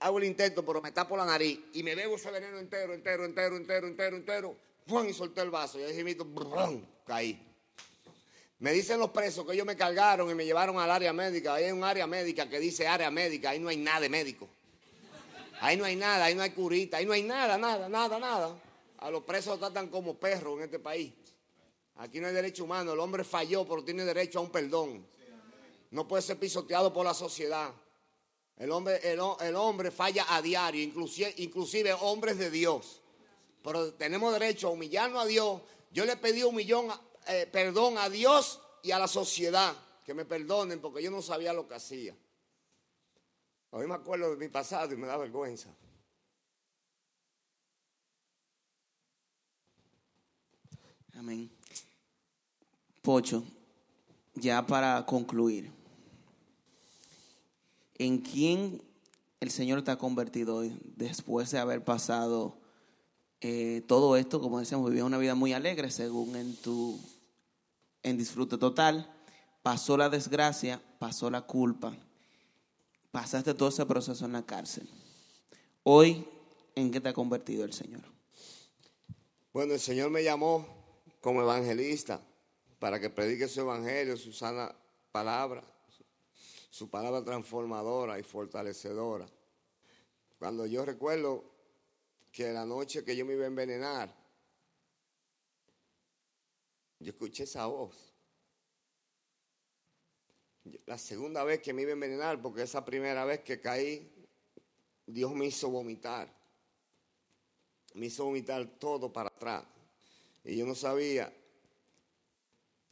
hago 0.00 0.18
el 0.18 0.24
intento, 0.24 0.64
pero 0.64 0.82
me 0.82 0.92
tapo 0.92 1.16
la 1.16 1.24
nariz 1.24 1.58
y 1.72 1.82
me 1.82 1.94
bebo 1.94 2.16
ese 2.16 2.30
veneno 2.30 2.58
entero, 2.58 2.92
entero, 2.92 3.24
entero, 3.24 3.56
entero, 3.56 3.86
entero, 3.86 4.16
entero. 4.16 4.56
¡Pum! 4.86 5.08
Y 5.08 5.14
solté 5.14 5.40
el 5.40 5.50
vaso. 5.50 5.80
Y 5.80 5.84
ahí 5.84 6.16
caí. 7.06 7.42
Me 8.58 8.72
dicen 8.72 8.98
los 8.98 9.10
presos 9.10 9.46
que 9.46 9.54
ellos 9.54 9.66
me 9.66 9.76
cargaron 9.76 10.30
y 10.30 10.34
me 10.34 10.44
llevaron 10.44 10.78
al 10.78 10.90
área 10.90 11.14
médica. 11.14 11.54
Ahí 11.54 11.64
hay 11.64 11.72
un 11.72 11.82
área 11.82 12.06
médica 12.06 12.46
que 12.48 12.60
dice 12.60 12.86
área 12.86 13.10
médica. 13.10 13.50
Ahí 13.50 13.58
no 13.58 13.68
hay 13.70 13.78
nada 13.78 14.00
de 14.00 14.10
médico. 14.10 14.48
Ahí 15.60 15.78
no 15.78 15.86
hay 15.86 15.96
nada, 15.96 16.26
ahí 16.26 16.34
no 16.34 16.42
hay 16.42 16.50
curita, 16.50 16.98
ahí 16.98 17.06
no 17.06 17.12
hay 17.14 17.22
nada, 17.22 17.56
nada, 17.56 17.88
nada, 17.88 18.18
nada. 18.18 18.54
A 18.98 19.10
los 19.10 19.22
presos 19.22 19.58
tratan 19.58 19.88
como 19.88 20.14
perros 20.14 20.58
en 20.58 20.64
este 20.64 20.78
país. 20.78 21.12
Aquí 21.96 22.20
no 22.20 22.26
hay 22.26 22.34
derecho 22.34 22.64
humano. 22.64 22.92
El 22.92 23.00
hombre 23.00 23.24
falló, 23.24 23.66
pero 23.66 23.82
tiene 23.82 24.04
derecho 24.04 24.38
a 24.38 24.42
un 24.42 24.50
perdón. 24.50 25.06
No 25.90 26.06
puede 26.06 26.22
ser 26.22 26.38
pisoteado 26.38 26.92
por 26.92 27.04
la 27.04 27.14
sociedad. 27.14 27.72
El 28.56 28.70
hombre, 28.70 29.00
el, 29.02 29.20
hombre 29.56 29.90
falla 29.90 30.26
a 30.28 30.40
diario, 30.40 30.82
inclusive, 30.82 31.92
hombres 32.00 32.38
de 32.38 32.50
Dios. 32.50 33.02
Pero 33.62 33.92
tenemos 33.94 34.32
derecho 34.32 34.68
a 34.68 34.70
humillarnos 34.70 35.22
a 35.22 35.26
Dios. 35.26 35.60
Yo 35.90 36.04
le 36.04 36.16
pedí 36.16 36.42
un 36.42 36.54
millón, 36.54 36.88
eh, 37.28 37.48
perdón 37.50 37.98
a 37.98 38.08
Dios 38.08 38.60
y 38.82 38.90
a 38.90 38.98
la 38.98 39.08
sociedad. 39.08 39.74
Que 40.04 40.14
me 40.14 40.24
perdonen 40.24 40.80
porque 40.80 41.02
yo 41.02 41.10
no 41.10 41.20
sabía 41.20 41.52
lo 41.52 41.66
que 41.66 41.74
hacía. 41.74 42.16
Hoy 43.70 43.86
me 43.86 43.94
acuerdo 43.94 44.30
de 44.30 44.36
mi 44.36 44.48
pasado 44.48 44.94
y 44.94 44.96
me 44.96 45.06
da 45.06 45.16
vergüenza. 45.16 45.74
Amén. 51.14 51.50
Pocho, 53.06 53.44
ya 54.34 54.66
para 54.66 55.06
concluir, 55.06 55.70
¿en 57.98 58.18
quién 58.18 58.82
el 59.38 59.52
Señor 59.52 59.82
te 59.82 59.92
ha 59.92 59.96
convertido 59.96 60.56
hoy 60.56 60.76
después 60.96 61.52
de 61.52 61.60
haber 61.60 61.84
pasado 61.84 62.58
eh, 63.40 63.84
todo 63.86 64.16
esto? 64.16 64.40
Como 64.40 64.58
decíamos, 64.58 64.90
vivió 64.90 65.06
una 65.06 65.18
vida 65.18 65.36
muy 65.36 65.52
alegre 65.52 65.92
según 65.92 66.34
en 66.34 66.56
tu 66.56 66.98
en 68.02 68.18
disfrute 68.18 68.58
total, 68.58 69.08
pasó 69.62 69.96
la 69.96 70.08
desgracia, 70.08 70.82
pasó 70.98 71.30
la 71.30 71.42
culpa, 71.42 71.96
pasaste 73.12 73.54
todo 73.54 73.68
ese 73.68 73.86
proceso 73.86 74.24
en 74.24 74.32
la 74.32 74.44
cárcel. 74.44 74.90
Hoy, 75.84 76.26
¿en 76.74 76.90
qué 76.90 77.00
te 77.00 77.10
ha 77.10 77.14
convertido 77.14 77.64
el 77.64 77.72
Señor? 77.72 78.02
Bueno, 79.52 79.74
el 79.74 79.80
Señor 79.80 80.10
me 80.10 80.24
llamó 80.24 80.66
como 81.20 81.42
evangelista 81.42 82.20
para 82.78 83.00
que 83.00 83.10
predique 83.10 83.48
su 83.48 83.60
evangelio, 83.60 84.16
su 84.16 84.32
sana 84.32 84.74
palabra, 85.10 85.62
su 86.70 86.90
palabra 86.90 87.24
transformadora 87.24 88.18
y 88.18 88.22
fortalecedora. 88.22 89.26
Cuando 90.38 90.66
yo 90.66 90.84
recuerdo 90.84 91.44
que 92.30 92.52
la 92.52 92.66
noche 92.66 93.02
que 93.02 93.16
yo 93.16 93.24
me 93.24 93.32
iba 93.32 93.44
a 93.44 93.48
envenenar, 93.48 94.14
yo 96.98 97.10
escuché 97.10 97.44
esa 97.44 97.66
voz. 97.66 97.96
La 100.84 100.98
segunda 100.98 101.44
vez 101.44 101.62
que 101.62 101.72
me 101.72 101.82
iba 101.82 101.92
a 101.92 101.94
envenenar, 101.94 102.42
porque 102.42 102.62
esa 102.62 102.84
primera 102.84 103.24
vez 103.24 103.40
que 103.40 103.60
caí, 103.60 104.12
Dios 105.06 105.32
me 105.32 105.46
hizo 105.46 105.70
vomitar. 105.70 106.28
Me 107.94 108.06
hizo 108.06 108.24
vomitar 108.24 108.66
todo 108.78 109.10
para 109.12 109.28
atrás. 109.28 109.64
Y 110.44 110.56
yo 110.56 110.66
no 110.66 110.74
sabía 110.74 111.32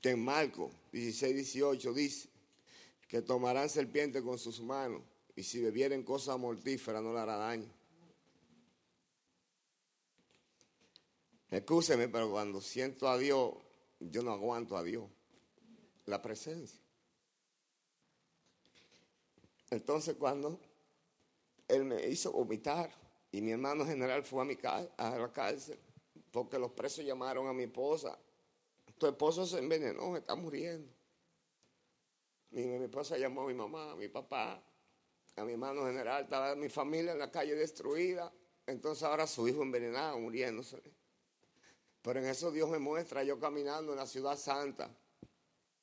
que 0.05 0.11
en 0.11 0.23
Marco 0.23 0.71
16, 0.93 1.35
18 1.35 1.95
dice 1.95 2.29
que 3.09 3.23
tomarán 3.23 3.71
serpiente 3.71 4.23
con 4.23 4.39
sus 4.39 4.61
manos 4.61 5.01
y 5.35 5.43
si 5.43 5.63
bebieren 5.63 6.03
cosas 6.03 6.39
mortíferas 6.39 7.03
no 7.03 7.15
le 7.15 7.21
hará 7.21 7.37
daño. 7.39 7.73
Escúcheme, 11.49 12.09
pero 12.09 12.31
cuando 12.31 12.61
siento 12.61 13.09
a 13.09 13.17
Dios, 13.17 13.55
yo 13.99 14.23
no 14.23 14.33
aguanto 14.33 14.77
a 14.77 14.83
Dios. 14.83 15.09
La 16.05 16.21
presencia. 16.21 16.79
Entonces 19.71 20.17
cuando 20.17 20.61
Él 21.67 21.87
me 21.87 22.07
hizo 22.11 22.31
vomitar 22.31 22.93
y 23.33 23.41
mi 23.41 23.53
hermano 23.53 23.87
general 23.87 24.23
fue 24.23 24.43
a, 24.43 24.45
mi 24.45 24.59
a 24.63 25.17
la 25.17 25.33
cárcel, 25.33 25.79
porque 26.31 26.59
los 26.59 26.73
presos 26.73 27.07
llamaron 27.07 27.49
a 27.49 27.55
mi 27.55 27.63
esposa. 27.63 28.19
Tu 28.99 29.07
esposo 29.07 29.47
se 29.47 29.59
envenenó, 29.59 30.17
está 30.17 30.35
muriendo. 30.35 30.93
Mi, 32.51 32.65
mi 32.65 32.85
esposa 32.85 33.19
llamó 33.19 33.43
a 33.43 33.47
mi 33.47 33.55
mamá, 33.55 33.93
a 33.93 33.97
mi 33.97 34.09
papá, 34.09 34.63
a 35.37 35.45
mi 35.45 35.53
hermano 35.53 35.87
general, 35.87 36.25
estaba 36.25 36.55
mi 36.55 36.69
familia 36.69 37.13
en 37.13 37.19
la 37.19 37.31
calle 37.31 37.55
destruida. 37.55 38.33
Entonces 38.67 39.03
ahora 39.03 39.27
su 39.27 39.47
hijo 39.49 39.63
envenenado, 39.63 40.19
muriéndose. 40.19 40.81
Pero 42.03 42.21
en 42.21 42.27
eso 42.27 42.51
Dios 42.51 42.71
me 42.71 42.79
muestra, 42.79 43.25
yo 43.25 43.39
caminando 43.39 43.93
en 43.93 43.99
la 43.99 44.07
ciudad 44.07 44.37
santa. 44.37 44.95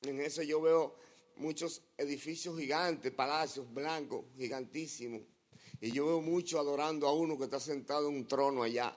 En 0.01 0.19
eso 0.21 0.41
yo 0.43 0.61
veo 0.61 0.95
muchos 1.35 1.81
edificios 1.97 2.57
gigantes, 2.57 3.11
palacios 3.11 3.71
blancos, 3.73 4.25
gigantísimos. 4.37 5.21
Y 5.79 5.91
yo 5.91 6.05
veo 6.05 6.21
mucho 6.21 6.59
adorando 6.59 7.07
a 7.07 7.13
uno 7.13 7.37
que 7.37 7.45
está 7.45 7.59
sentado 7.59 8.09
en 8.09 8.15
un 8.15 8.27
trono 8.27 8.63
allá. 8.63 8.95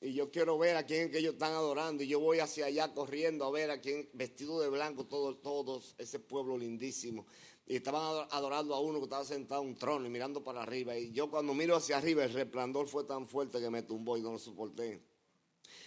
Y 0.00 0.12
yo 0.12 0.30
quiero 0.30 0.56
ver 0.58 0.76
a 0.76 0.86
quién 0.86 1.10
que 1.10 1.18
ellos 1.18 1.34
están 1.34 1.52
adorando. 1.52 2.02
Y 2.02 2.08
yo 2.08 2.20
voy 2.20 2.38
hacia 2.38 2.66
allá 2.66 2.94
corriendo 2.94 3.44
a 3.44 3.50
ver 3.50 3.70
a 3.70 3.80
quién, 3.80 4.08
vestido 4.12 4.60
de 4.60 4.68
blanco, 4.68 5.06
todos, 5.06 5.42
todos, 5.42 5.94
ese 5.98 6.20
pueblo 6.20 6.56
lindísimo. 6.56 7.26
Y 7.66 7.76
estaban 7.76 8.26
adorando 8.30 8.74
a 8.74 8.80
uno 8.80 8.98
que 8.98 9.04
estaba 9.04 9.24
sentado 9.24 9.62
en 9.62 9.68
un 9.68 9.74
trono 9.74 10.06
y 10.06 10.10
mirando 10.10 10.42
para 10.42 10.62
arriba. 10.62 10.96
Y 10.96 11.10
yo 11.10 11.28
cuando 11.28 11.52
miro 11.52 11.76
hacia 11.76 11.98
arriba, 11.98 12.24
el 12.24 12.32
resplandor 12.32 12.86
fue 12.86 13.04
tan 13.04 13.26
fuerte 13.26 13.60
que 13.60 13.70
me 13.70 13.82
tumbó 13.82 14.16
y 14.16 14.22
no 14.22 14.32
lo 14.32 14.38
soporté. 14.38 15.02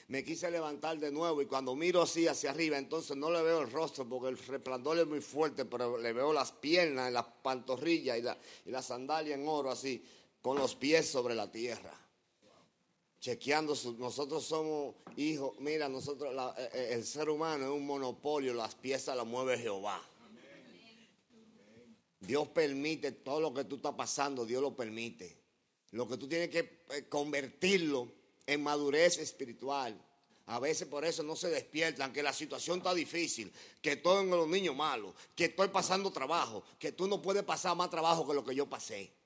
Me 0.09 0.25
quise 0.25 0.51
levantar 0.51 0.99
de 0.99 1.09
nuevo 1.09 1.41
y 1.41 1.45
cuando 1.45 1.73
miro 1.73 2.01
así 2.01 2.27
hacia 2.27 2.51
arriba, 2.51 2.77
entonces 2.77 3.15
no 3.15 3.31
le 3.31 3.41
veo 3.41 3.61
el 3.61 3.71
rostro 3.71 4.07
porque 4.09 4.27
el 4.27 4.37
resplandor 4.37 4.99
es 4.99 5.07
muy 5.07 5.21
fuerte, 5.21 5.63
pero 5.63 5.97
le 5.97 6.11
veo 6.11 6.33
las 6.33 6.51
piernas, 6.51 7.13
las 7.13 7.25
pantorrillas 7.41 8.17
y 8.17 8.21
la, 8.21 8.37
y 8.65 8.71
la 8.71 8.81
sandalia 8.81 9.35
en 9.35 9.47
oro 9.47 9.71
así, 9.71 10.03
con 10.41 10.57
los 10.57 10.75
pies 10.75 11.07
sobre 11.07 11.33
la 11.33 11.49
tierra 11.49 12.00
chequeando, 13.21 13.77
nosotros 13.99 14.43
somos 14.43 14.95
hijos, 15.15 15.53
mira, 15.59 15.87
nosotros, 15.87 16.33
eh, 16.57 16.69
eh, 16.73 16.89
el 16.93 17.05
ser 17.05 17.29
humano 17.29 17.65
es 17.65 17.71
un 17.71 17.85
monopolio, 17.85 18.51
las 18.53 18.73
piezas 18.73 19.15
las 19.15 19.27
mueve 19.27 19.59
Jehová. 19.59 20.01
Dios 22.19 22.47
permite 22.49 23.11
todo 23.11 23.39
lo 23.39 23.53
que 23.53 23.63
tú 23.63 23.75
estás 23.75 23.93
pasando, 23.93 24.45
Dios 24.45 24.61
lo 24.61 24.75
permite. 24.75 25.37
Lo 25.91 26.07
que 26.07 26.17
tú 26.17 26.27
tienes 26.27 26.49
que 26.49 26.83
eh, 26.89 27.07
convertirlo 27.07 28.11
en 28.45 28.63
madurez 28.63 29.19
espiritual. 29.19 29.99
A 30.47 30.59
veces 30.59 30.87
por 30.87 31.05
eso 31.05 31.21
no 31.21 31.35
se 31.35 31.49
despiertan, 31.49 32.11
que 32.11 32.23
la 32.23 32.33
situación 32.33 32.79
está 32.79 32.93
difícil, 32.93 33.53
que 33.81 33.97
todo 33.97 34.21
en 34.21 34.31
los 34.31 34.47
niños 34.47 34.75
malos, 34.75 35.13
que 35.35 35.45
estoy 35.45 35.67
pasando 35.67 36.11
trabajo, 36.11 36.63
que 36.79 36.91
tú 36.91 37.07
no 37.07 37.21
puedes 37.21 37.43
pasar 37.43 37.75
más 37.77 37.89
trabajo 37.89 38.27
que 38.27 38.33
lo 38.33 38.43
que 38.43 38.55
yo 38.55 38.67
pasé 38.67 39.20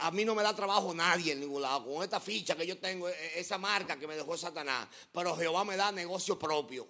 a 0.00 0.10
mí 0.10 0.24
no 0.24 0.34
me 0.34 0.42
da 0.42 0.54
trabajo 0.54 0.94
nadie 0.94 1.32
en 1.32 1.40
ningún 1.40 1.62
lado. 1.62 1.84
Con 1.84 2.02
esta 2.02 2.20
ficha 2.20 2.56
que 2.56 2.66
yo 2.66 2.78
tengo, 2.78 3.08
e, 3.08 3.12
e, 3.12 3.40
esa 3.40 3.58
marca 3.58 3.98
que 3.98 4.06
me 4.06 4.16
dejó 4.16 4.36
Satanás. 4.36 4.88
Pero 5.12 5.36
Jehová 5.36 5.64
me 5.64 5.76
da 5.76 5.92
negocio 5.92 6.38
propio. 6.38 6.86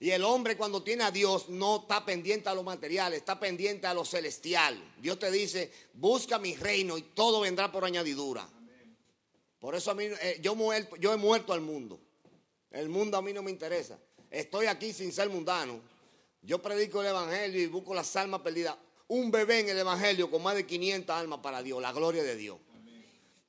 Y 0.00 0.10
el 0.10 0.24
hombre 0.24 0.56
cuando 0.56 0.82
tiene 0.82 1.02
a 1.02 1.10
Dios 1.10 1.48
no 1.48 1.80
está 1.80 2.04
pendiente 2.04 2.48
a 2.48 2.54
lo 2.54 2.62
material, 2.62 3.12
está 3.14 3.38
pendiente 3.38 3.86
a 3.86 3.94
lo 3.94 4.04
celestial. 4.04 4.80
Dios 4.98 5.18
te 5.18 5.30
dice, 5.30 5.72
busca 5.94 6.38
mi 6.38 6.54
reino 6.54 6.96
y 6.96 7.02
todo 7.02 7.40
vendrá 7.40 7.70
por 7.70 7.84
añadidura. 7.84 8.48
Por 9.58 9.74
eso 9.74 9.90
a 9.90 9.94
mí, 9.94 10.04
eh, 10.04 10.38
yo, 10.40 10.56
yo 11.00 11.12
he 11.12 11.16
muerto 11.16 11.52
al 11.52 11.60
mundo. 11.60 12.00
El 12.70 12.88
mundo 12.88 13.16
a 13.16 13.22
mí 13.22 13.32
no 13.32 13.42
me 13.42 13.50
interesa. 13.50 13.98
Estoy 14.30 14.66
aquí 14.66 14.92
sin 14.92 15.12
ser 15.12 15.28
mundano. 15.28 15.80
Yo 16.42 16.62
predico 16.62 17.00
el 17.00 17.08
Evangelio 17.08 17.60
y 17.60 17.66
busco 17.66 17.92
las 17.92 18.14
almas 18.14 18.40
perdidas 18.40 18.76
un 19.08 19.30
bebé 19.30 19.60
en 19.60 19.70
el 19.70 19.78
Evangelio 19.78 20.30
con 20.30 20.42
más 20.42 20.54
de 20.54 20.66
500 20.66 21.14
almas 21.14 21.40
para 21.40 21.62
Dios, 21.62 21.80
la 21.80 21.92
gloria 21.92 22.22
de 22.22 22.36
Dios. 22.36 22.58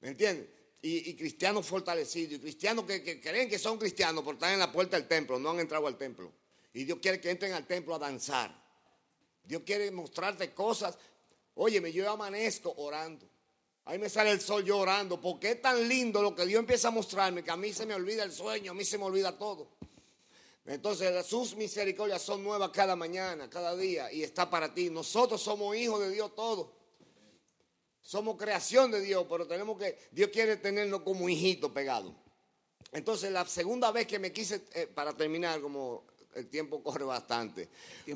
¿Me 0.01 0.09
entiendes? 0.09 0.47
Y, 0.81 1.13
cristianos 1.15 1.65
fortalecidos, 1.65 2.35
y 2.35 2.39
cristianos 2.39 2.85
que, 2.85 3.19
creen 3.19 3.49
que 3.49 3.59
son 3.59 3.77
cristianos 3.77 4.23
por 4.23 4.35
estar 4.35 4.53
en 4.53 4.59
la 4.59 4.71
puerta 4.71 4.97
del 4.97 5.07
templo, 5.07 5.37
no 5.37 5.49
han 5.49 5.59
entrado 5.59 5.87
al 5.87 5.97
templo. 5.97 6.31
Y 6.73 6.85
Dios 6.85 6.99
quiere 7.01 7.19
que 7.19 7.29
entren 7.29 7.51
al 7.51 7.67
templo 7.67 7.95
a 7.95 7.99
danzar. 7.99 8.55
Dios 9.43 9.63
quiere 9.65 9.91
mostrarte 9.91 10.53
cosas. 10.53 10.97
Óyeme, 11.55 11.91
yo 11.91 12.09
amanezco 12.09 12.73
orando. 12.77 13.27
Ahí 13.85 13.97
me 13.97 14.07
sale 14.07 14.31
el 14.31 14.39
sol 14.39 14.63
yo 14.63 14.77
orando. 14.77 15.19
Porque 15.19 15.51
es 15.51 15.61
tan 15.61 15.89
lindo 15.89 16.21
lo 16.21 16.33
que 16.33 16.45
Dios 16.45 16.59
empieza 16.59 16.87
a 16.87 16.91
mostrarme 16.91 17.43
que 17.43 17.51
a 17.51 17.57
mí 17.57 17.73
se 17.73 17.85
me 17.85 17.95
olvida 17.95 18.23
el 18.23 18.31
sueño, 18.31 18.71
a 18.71 18.75
mí 18.75 18.85
se 18.85 18.97
me 18.97 19.03
olvida 19.03 19.37
todo. 19.37 19.67
Entonces 20.65 21.25
sus 21.25 21.55
misericordias 21.55 22.21
son 22.21 22.43
nuevas 22.43 22.69
cada 22.69 22.95
mañana, 22.95 23.49
cada 23.49 23.75
día, 23.75 24.11
y 24.11 24.23
está 24.23 24.49
para 24.49 24.73
ti. 24.73 24.89
Nosotros 24.89 25.41
somos 25.41 25.75
hijos 25.75 25.99
de 26.01 26.11
Dios 26.11 26.35
todos. 26.35 26.67
Somos 28.01 28.37
creación 28.37 28.91
de 28.91 29.01
Dios, 29.01 29.25
pero 29.29 29.45
tenemos 29.45 29.77
que, 29.77 29.97
Dios 30.11 30.29
quiere 30.31 30.57
tenernos 30.57 31.01
como 31.01 31.29
hijitos 31.29 31.71
pegados. 31.71 32.13
Entonces 32.91 33.31
la 33.31 33.45
segunda 33.45 33.91
vez 33.91 34.07
que 34.07 34.19
me 34.19 34.31
quise, 34.31 34.63
eh, 34.73 34.87
para 34.87 35.15
terminar, 35.15 35.61
como 35.61 36.05
el 36.33 36.49
tiempo 36.49 36.81
corre 36.81 37.03
bastante, 37.03 37.69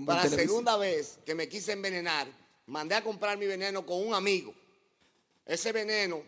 para 0.06 0.24
la 0.24 0.30
segunda 0.30 0.78
vez 0.78 1.20
que 1.26 1.36
me 1.36 1.48
quise 1.48 1.74
envenenar, 1.74 2.28
mandé 2.68 2.96
a 2.96 3.04
comprar 3.04 3.38
mi 3.38 3.46
veneno 3.46 3.86
con 3.86 4.06
un 4.06 4.14
amigo. 4.14 4.54
Ese 5.46 5.72
veneno 5.72 6.24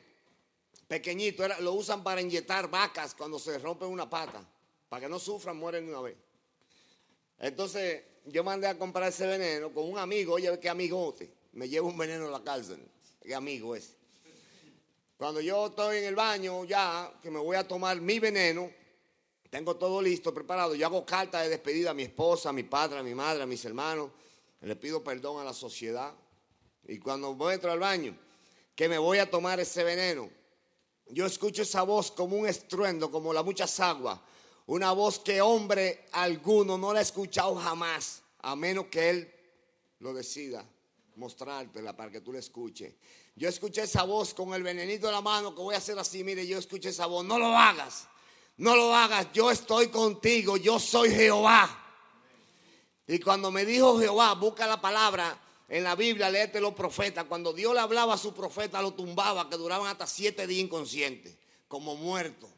pequeñito 0.88 1.48
lo 1.60 1.74
usan 1.74 2.04
para 2.04 2.22
inyectar 2.22 2.70
vacas 2.70 3.16
cuando 3.16 3.40
se 3.40 3.58
rompen 3.60 3.90
una 3.90 4.10
pata. 4.10 4.48
Para 4.90 5.02
que 5.02 5.10
no 5.10 5.20
sufran, 5.20 5.58
mueren 5.58 5.88
una 5.88 6.02
vez. 6.02 6.16
Entonces, 7.40 8.04
yo 8.26 8.44
mandé 8.44 8.68
a 8.68 8.78
comprar 8.78 9.10
ese 9.10 9.28
veneno 9.28 9.72
con 9.74 9.90
un 9.90 9.98
amigo. 9.98 10.34
Oye, 10.34 10.60
qué 10.60 10.70
amigote. 10.70 11.32
Me 11.54 11.70
llevo 11.70 11.90
un 11.90 11.98
veneno 11.98 12.28
a 12.28 12.32
la 12.32 12.44
cárcel. 12.44 12.80
Qué 13.22 13.34
amigo 13.34 13.76
es. 13.76 13.96
Cuando 15.18 15.40
yo 15.42 15.68
estoy 15.68 15.98
en 15.98 16.06
el 16.06 16.16
baño 16.16 16.66
ya, 16.66 17.12
que 17.22 17.32
me 17.32 17.40
voy 17.40 17.56
a 17.56 17.68
tomar 17.68 18.00
mi 18.02 18.20
veneno, 18.20 18.70
tengo 19.50 19.76
todo 19.78 20.02
listo, 20.02 20.34
preparado. 20.34 20.76
Yo 20.76 20.86
hago 20.86 21.06
carta 21.06 21.42
de 21.42 21.50
despedida 21.50 21.92
a 21.92 21.94
mi 21.94 22.04
esposa, 22.04 22.50
a 22.50 22.54
mi 22.54 22.64
padre, 22.64 23.00
a 23.00 23.04
mi 23.04 23.16
madre, 23.16 23.44
a 23.44 23.46
mis 23.46 23.64
hermanos. 23.64 24.12
Le 24.62 24.76
pido 24.76 25.04
perdón 25.04 25.40
a 25.40 25.44
la 25.44 25.54
sociedad. 25.54 26.14
Y 26.88 27.00
cuando 27.00 27.34
voy 27.34 27.52
a 27.52 27.56
entrar 27.56 27.74
al 27.74 27.80
baño, 27.80 28.18
que 28.76 28.90
me 28.90 28.98
voy 28.98 29.20
a 29.20 29.30
tomar 29.30 29.60
ese 29.60 29.84
veneno, 29.84 30.30
yo 31.08 31.26
escucho 31.26 31.62
esa 31.62 31.84
voz 31.84 32.12
como 32.12 32.36
un 32.36 32.48
estruendo, 32.48 33.10
como 33.10 33.32
la 33.32 33.44
muchas 33.44 33.80
aguas. 33.80 34.20
Una 34.68 34.92
voz 34.92 35.20
que 35.20 35.42
hombre 35.42 36.06
alguno 36.12 36.78
no 36.78 36.92
la 36.92 37.00
ha 37.00 37.04
escuchado 37.04 37.56
jamás, 37.56 38.24
a 38.40 38.56
menos 38.56 38.88
que 38.88 39.10
él 39.10 39.34
lo 40.00 40.14
decida 40.14 40.66
mostrártela 41.16 41.96
para 41.96 42.12
que 42.12 42.22
tú 42.22 42.34
la 42.34 42.40
escuches. 42.40 42.94
Yo 43.36 43.50
escuché 43.50 43.84
esa 43.84 44.04
voz 44.04 44.34
con 44.34 44.54
el 44.54 44.64
venenito 44.64 45.08
en 45.08 45.14
la 45.14 45.22
mano 45.22 45.54
que 45.54 45.62
voy 45.62 45.76
a 45.76 45.80
hacer 45.80 45.98
así, 46.00 46.24
mire, 46.24 46.46
yo 46.48 46.58
escuché 46.58 46.90
esa 46.90 47.06
voz, 47.06 47.26
no 47.26 47.38
lo 47.38 47.48
hagas, 47.48 48.08
no 48.58 48.76
lo 48.76 48.94
hagas, 48.94 49.28
yo 49.34 49.52
estoy 49.52 49.88
contigo, 49.90 50.58
yo 50.58 50.80
soy 50.80 51.12
Jehová. 51.12 51.82
Y 53.08 53.20
cuando 53.20 53.52
me 53.52 53.66
dijo 53.66 54.00
Jehová, 54.00 54.34
busca 54.34 54.66
la 54.66 54.80
palabra 54.82 55.40
en 55.68 55.84
la 55.84 55.96
Biblia, 55.96 56.30
léete 56.30 56.60
los 56.60 56.74
profetas. 56.74 57.26
Cuando 57.26 57.54
Dios 57.54 57.74
le 57.74 57.80
hablaba 57.80 58.16
a 58.16 58.18
su 58.18 58.34
profeta, 58.34 58.82
lo 58.82 58.94
tumbaba, 58.94 59.50
que 59.50 59.58
duraban 59.58 59.88
hasta 59.88 60.08
siete 60.08 60.48
días 60.48 60.64
inconscientes, 60.64 61.38
como 61.68 61.96
muerto. 61.96 62.50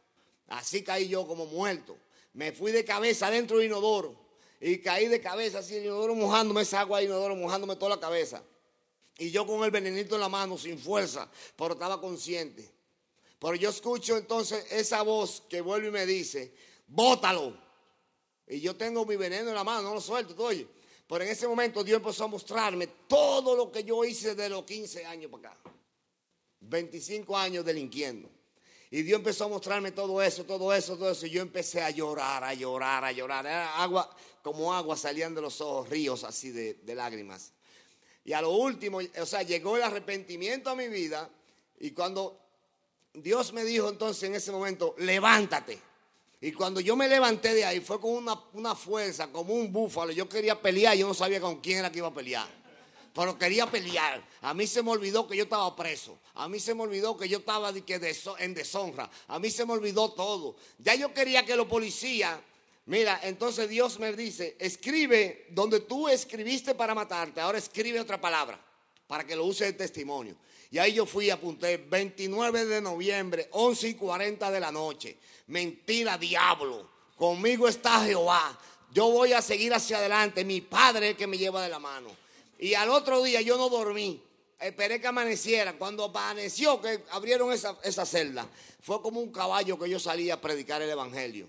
Así 0.47 0.83
caí 0.83 1.07
yo 1.07 1.27
como 1.27 1.45
muerto. 1.45 1.97
Me 2.33 2.51
fui 2.51 2.71
de 2.71 2.85
cabeza 2.85 3.29
dentro 3.29 3.57
del 3.57 3.67
inodoro 3.67 4.15
y 4.59 4.79
caí 4.79 5.07
de 5.07 5.21
cabeza 5.21 5.59
así, 5.59 5.75
el 5.75 5.85
inodoro 5.85 6.15
mojándome 6.15 6.61
esa 6.61 6.81
agua, 6.81 6.99
el 6.99 7.05
inodoro 7.05 7.35
mojándome 7.35 7.75
toda 7.75 7.95
la 7.95 7.99
cabeza. 7.99 8.43
Y 9.17 9.31
yo 9.31 9.45
con 9.45 9.63
el 9.63 9.71
venenito 9.71 10.15
en 10.15 10.21
la 10.21 10.29
mano, 10.29 10.57
sin 10.57 10.77
fuerza, 10.77 11.29
pero 11.55 11.73
estaba 11.73 11.99
consciente. 11.99 12.69
Pero 13.39 13.55
yo 13.55 13.69
escucho 13.69 14.17
entonces 14.17 14.65
esa 14.71 15.01
voz 15.01 15.43
que 15.49 15.61
vuelve 15.61 15.87
y 15.87 15.91
me 15.91 16.05
dice, 16.05 16.53
bótalo. 16.87 17.57
Y 18.47 18.61
yo 18.61 18.75
tengo 18.75 19.05
mi 19.05 19.15
veneno 19.15 19.49
en 19.49 19.55
la 19.55 19.63
mano, 19.63 19.89
no 19.89 19.95
lo 19.95 20.01
suelto, 20.01 20.35
oye. 20.43 20.67
Pero 21.07 21.23
en 21.23 21.29
ese 21.29 21.47
momento 21.47 21.83
Dios 21.83 21.97
empezó 21.97 22.25
a 22.25 22.27
mostrarme 22.27 22.87
todo 23.07 23.55
lo 23.55 23.71
que 23.71 23.83
yo 23.83 24.03
hice 24.03 24.35
de 24.35 24.49
los 24.49 24.63
15 24.63 25.05
años 25.05 25.31
para 25.31 25.51
acá. 25.51 25.71
25 26.61 27.37
años 27.37 27.63
delinquiendo. 27.63 28.29
Y 28.89 29.01
Dios 29.01 29.19
empezó 29.19 29.45
a 29.45 29.47
mostrarme 29.49 29.91
todo 29.91 30.21
eso, 30.21 30.45
todo 30.45 30.73
eso, 30.73 30.97
todo 30.97 31.11
eso. 31.11 31.25
Y 31.25 31.31
yo 31.31 31.41
empecé 31.41 31.81
a 31.81 31.89
llorar, 31.89 32.43
a 32.43 32.53
llorar, 32.53 33.03
a 33.03 33.11
llorar. 33.11 33.45
Era 33.45 33.81
agua, 33.81 34.09
como 34.41 34.73
agua 34.73 34.95
salían 34.95 35.35
de 35.35 35.41
los 35.41 35.59
ojos, 35.59 35.89
ríos 35.89 36.23
así 36.23 36.51
de, 36.51 36.75
de 36.75 36.95
lágrimas. 36.95 37.51
Y 38.23 38.33
a 38.33 38.41
lo 38.41 38.51
último, 38.51 38.99
o 39.19 39.25
sea, 39.25 39.43
llegó 39.43 39.75
el 39.75 39.83
arrepentimiento 39.83 40.69
a 40.69 40.75
mi 40.75 40.87
vida. 40.87 41.29
Y 41.79 41.91
cuando 41.91 42.39
Dios 43.13 43.51
me 43.51 43.65
dijo 43.65 43.89
entonces 43.89 44.23
en 44.23 44.35
ese 44.35 44.51
momento, 44.51 44.95
levántate. 44.99 45.79
Y 46.39 46.51
cuando 46.51 46.79
yo 46.79 46.95
me 46.95 47.07
levanté 47.07 47.53
de 47.53 47.65
ahí, 47.65 47.79
fue 47.79 47.99
con 47.99 48.11
una, 48.11 48.39
una 48.53 48.75
fuerza, 48.75 49.31
como 49.31 49.53
un 49.53 49.71
búfalo. 49.71 50.11
Yo 50.11 50.29
quería 50.29 50.61
pelear, 50.61 50.95
yo 50.95 51.07
no 51.07 51.13
sabía 51.13 51.41
con 51.41 51.59
quién 51.59 51.79
era 51.79 51.91
que 51.91 51.97
iba 51.97 52.07
a 52.07 52.13
pelear. 52.13 52.47
Pero 53.17 53.35
quería 53.35 53.65
pelear. 53.65 54.23
A 54.41 54.53
mí 54.53 54.67
se 54.67 54.83
me 54.83 54.91
olvidó 54.91 55.27
que 55.27 55.35
yo 55.35 55.45
estaba 55.45 55.75
preso. 55.75 56.19
A 56.35 56.47
mí 56.47 56.59
se 56.59 56.75
me 56.75 56.83
olvidó 56.83 57.17
que 57.17 57.27
yo 57.27 57.39
estaba 57.39 57.71
en 57.71 58.53
deshonra. 58.53 59.09
A 59.27 59.39
mí 59.39 59.49
se 59.49 59.65
me 59.65 59.73
olvidó 59.73 60.11
todo. 60.11 60.55
Ya 60.77 60.93
yo 60.93 61.11
quería 61.15 61.43
que 61.43 61.55
los 61.55 61.65
policías 61.65 62.39
Mira, 62.85 63.19
entonces 63.23 63.67
Dios 63.67 63.99
me 63.99 64.13
dice, 64.13 64.55
escribe 64.59 65.47
donde 65.49 65.81
tú 65.81 66.07
escribiste 66.07 66.73
para 66.73 66.95
matarte, 66.95 67.41
ahora 67.41 67.57
escribe 67.57 67.99
otra 67.99 68.19
palabra 68.21 68.57
para 69.07 69.25
que 69.25 69.35
lo 69.35 69.43
use 69.43 69.65
de 69.65 69.73
testimonio. 69.73 70.37
Y 70.71 70.77
ahí 70.77 70.93
yo 70.93 71.05
fui 71.05 71.29
apunté 71.29 71.75
29 71.75 72.65
de 72.65 72.81
noviembre, 72.81 73.49
11 73.51 73.89
y 73.89 73.93
40 73.95 74.51
de 74.51 74.59
la 74.61 74.71
noche. 74.71 75.17
Mentira, 75.47 76.17
diablo. 76.17 76.89
Conmigo 77.17 77.67
está 77.67 78.05
Jehová. 78.05 78.57
Yo 78.93 79.09
voy 79.09 79.33
a 79.33 79.41
seguir 79.41 79.73
hacia 79.73 79.97
adelante. 79.97 80.45
Mi 80.45 80.61
padre 80.61 81.07
es 81.07 81.11
el 81.11 81.17
que 81.17 81.27
me 81.27 81.37
lleva 81.37 81.61
de 81.61 81.69
la 81.69 81.79
mano. 81.79 82.09
Y 82.59 82.73
al 82.73 82.89
otro 82.89 83.21
día 83.23 83.41
yo 83.41 83.57
no 83.57 83.69
dormí. 83.69 84.23
Esperé 84.59 84.99
que 84.99 85.07
amaneciera. 85.07 85.77
Cuando 85.77 86.05
amaneció, 86.05 86.81
que 86.81 87.03
abrieron 87.11 87.51
esa, 87.51 87.77
esa 87.83 88.05
celda, 88.05 88.47
fue 88.81 89.01
como 89.01 89.19
un 89.19 89.31
caballo 89.31 89.77
que 89.77 89.89
yo 89.89 89.99
salía 89.99 90.35
a 90.35 90.41
predicar 90.41 90.81
el 90.81 90.89
evangelio. 90.89 91.47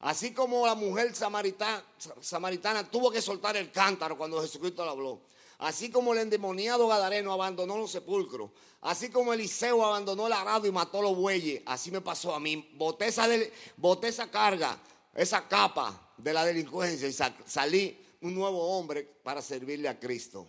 Así 0.00 0.34
como 0.34 0.66
la 0.66 0.74
mujer 0.74 1.14
samaritana, 1.14 1.82
samaritana 2.20 2.90
tuvo 2.90 3.10
que 3.10 3.22
soltar 3.22 3.56
el 3.56 3.70
cántaro 3.70 4.18
cuando 4.18 4.42
Jesucristo 4.42 4.84
le 4.84 4.90
habló. 4.90 5.20
Así 5.58 5.90
como 5.90 6.12
el 6.12 6.18
endemoniado 6.18 6.88
Gadareno 6.88 7.32
abandonó 7.32 7.78
los 7.78 7.92
sepulcros. 7.92 8.50
Así 8.80 9.10
como 9.10 9.32
Eliseo 9.32 9.84
abandonó 9.84 10.26
el 10.26 10.32
arado 10.32 10.66
y 10.66 10.72
mató 10.72 11.00
los 11.00 11.16
bueyes. 11.16 11.62
Así 11.66 11.92
me 11.92 12.00
pasó 12.00 12.34
a 12.34 12.40
mí. 12.40 12.68
Boté 12.74 13.06
esa, 13.06 13.28
boté 13.76 14.08
esa 14.08 14.28
carga, 14.28 14.76
esa 15.14 15.46
capa 15.46 16.14
de 16.16 16.32
la 16.32 16.44
delincuencia 16.44 17.06
y 17.06 17.12
salí 17.46 17.96
un 18.22 18.34
nuevo 18.36 18.78
hombre 18.78 19.06
para 19.22 19.42
servirle 19.42 19.88
a 19.88 19.98
Cristo. 19.98 20.46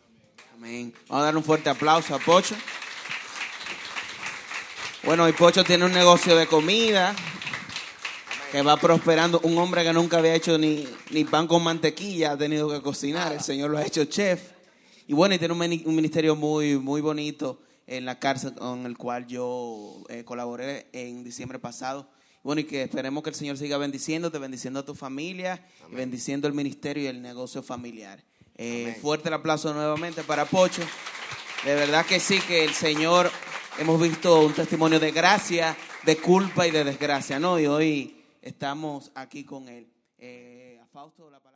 Amén. 0.53 0.93
Vamos 1.07 1.23
a 1.23 1.25
dar 1.25 1.35
un 1.35 1.43
fuerte 1.43 1.69
aplauso 1.69 2.13
a 2.13 2.19
Pocho. 2.19 2.55
Bueno, 5.03 5.27
y 5.27 5.33
Pocho 5.33 5.63
tiene 5.63 5.83
un 5.83 5.91
negocio 5.91 6.35
de 6.37 6.45
comida 6.45 7.15
que 8.51 8.61
va 8.61 8.77
prosperando. 8.77 9.39
Un 9.43 9.57
hombre 9.57 9.83
que 9.83 9.91
nunca 9.91 10.19
había 10.19 10.35
hecho 10.35 10.57
ni, 10.59 10.87
ni 11.09 11.25
pan 11.25 11.47
con 11.47 11.63
mantequilla 11.63 12.33
ha 12.33 12.37
tenido 12.37 12.69
que 12.69 12.81
cocinar. 12.81 13.33
El 13.33 13.41
Señor 13.41 13.71
lo 13.71 13.79
ha 13.79 13.85
hecho 13.85 14.05
chef. 14.05 14.51
Y 15.07 15.13
bueno, 15.13 15.33
y 15.33 15.39
tiene 15.39 15.53
un, 15.53 15.95
ministerio 15.95 16.35
muy, 16.35 16.77
muy 16.77 17.01
bonito 17.01 17.59
en 17.87 18.05
la 18.05 18.19
cárcel 18.19 18.53
con 18.53 18.85
el 18.85 18.97
cual 18.97 19.25
yo 19.25 20.03
eh, 20.09 20.23
colaboré 20.23 20.87
en 20.93 21.23
diciembre 21.23 21.57
pasado. 21.57 22.07
Bueno, 22.43 22.59
y 22.59 22.65
que 22.65 22.83
esperemos 22.83 23.23
que 23.23 23.29
el 23.29 23.35
Señor 23.35 23.57
siga 23.57 23.77
bendiciéndote, 23.77 24.37
bendiciendo 24.37 24.81
a 24.81 24.85
tu 24.85 24.95
familia 24.95 25.65
y 25.89 25.95
bendiciendo 25.95 26.47
el 26.47 26.53
ministerio 26.53 27.03
y 27.03 27.07
el 27.07 27.21
negocio 27.21 27.63
familiar. 27.63 28.21
Eh, 28.55 28.97
fuerte 29.01 29.29
el 29.29 29.35
aplauso 29.35 29.73
nuevamente 29.73 30.23
para 30.23 30.45
Pocho. 30.45 30.81
De 31.63 31.73
verdad 31.73 32.05
que 32.05 32.19
sí, 32.19 32.39
que 32.41 32.65
el 32.65 32.73
Señor 32.73 33.31
hemos 33.79 33.99
visto 33.99 34.41
un 34.41 34.53
testimonio 34.53 34.99
de 34.99 35.11
gracia, 35.11 35.77
de 36.03 36.17
culpa 36.17 36.67
y 36.67 36.71
de 36.71 36.83
desgracia, 36.83 37.39
¿no? 37.39 37.57
Y 37.57 37.67
hoy 37.67 38.21
estamos 38.41 39.11
aquí 39.15 39.45
con 39.45 39.69
él. 39.69 39.87
Eh, 40.17 40.79
a 40.83 40.85
Fausto, 40.87 41.29
la 41.29 41.39
palabra. 41.39 41.52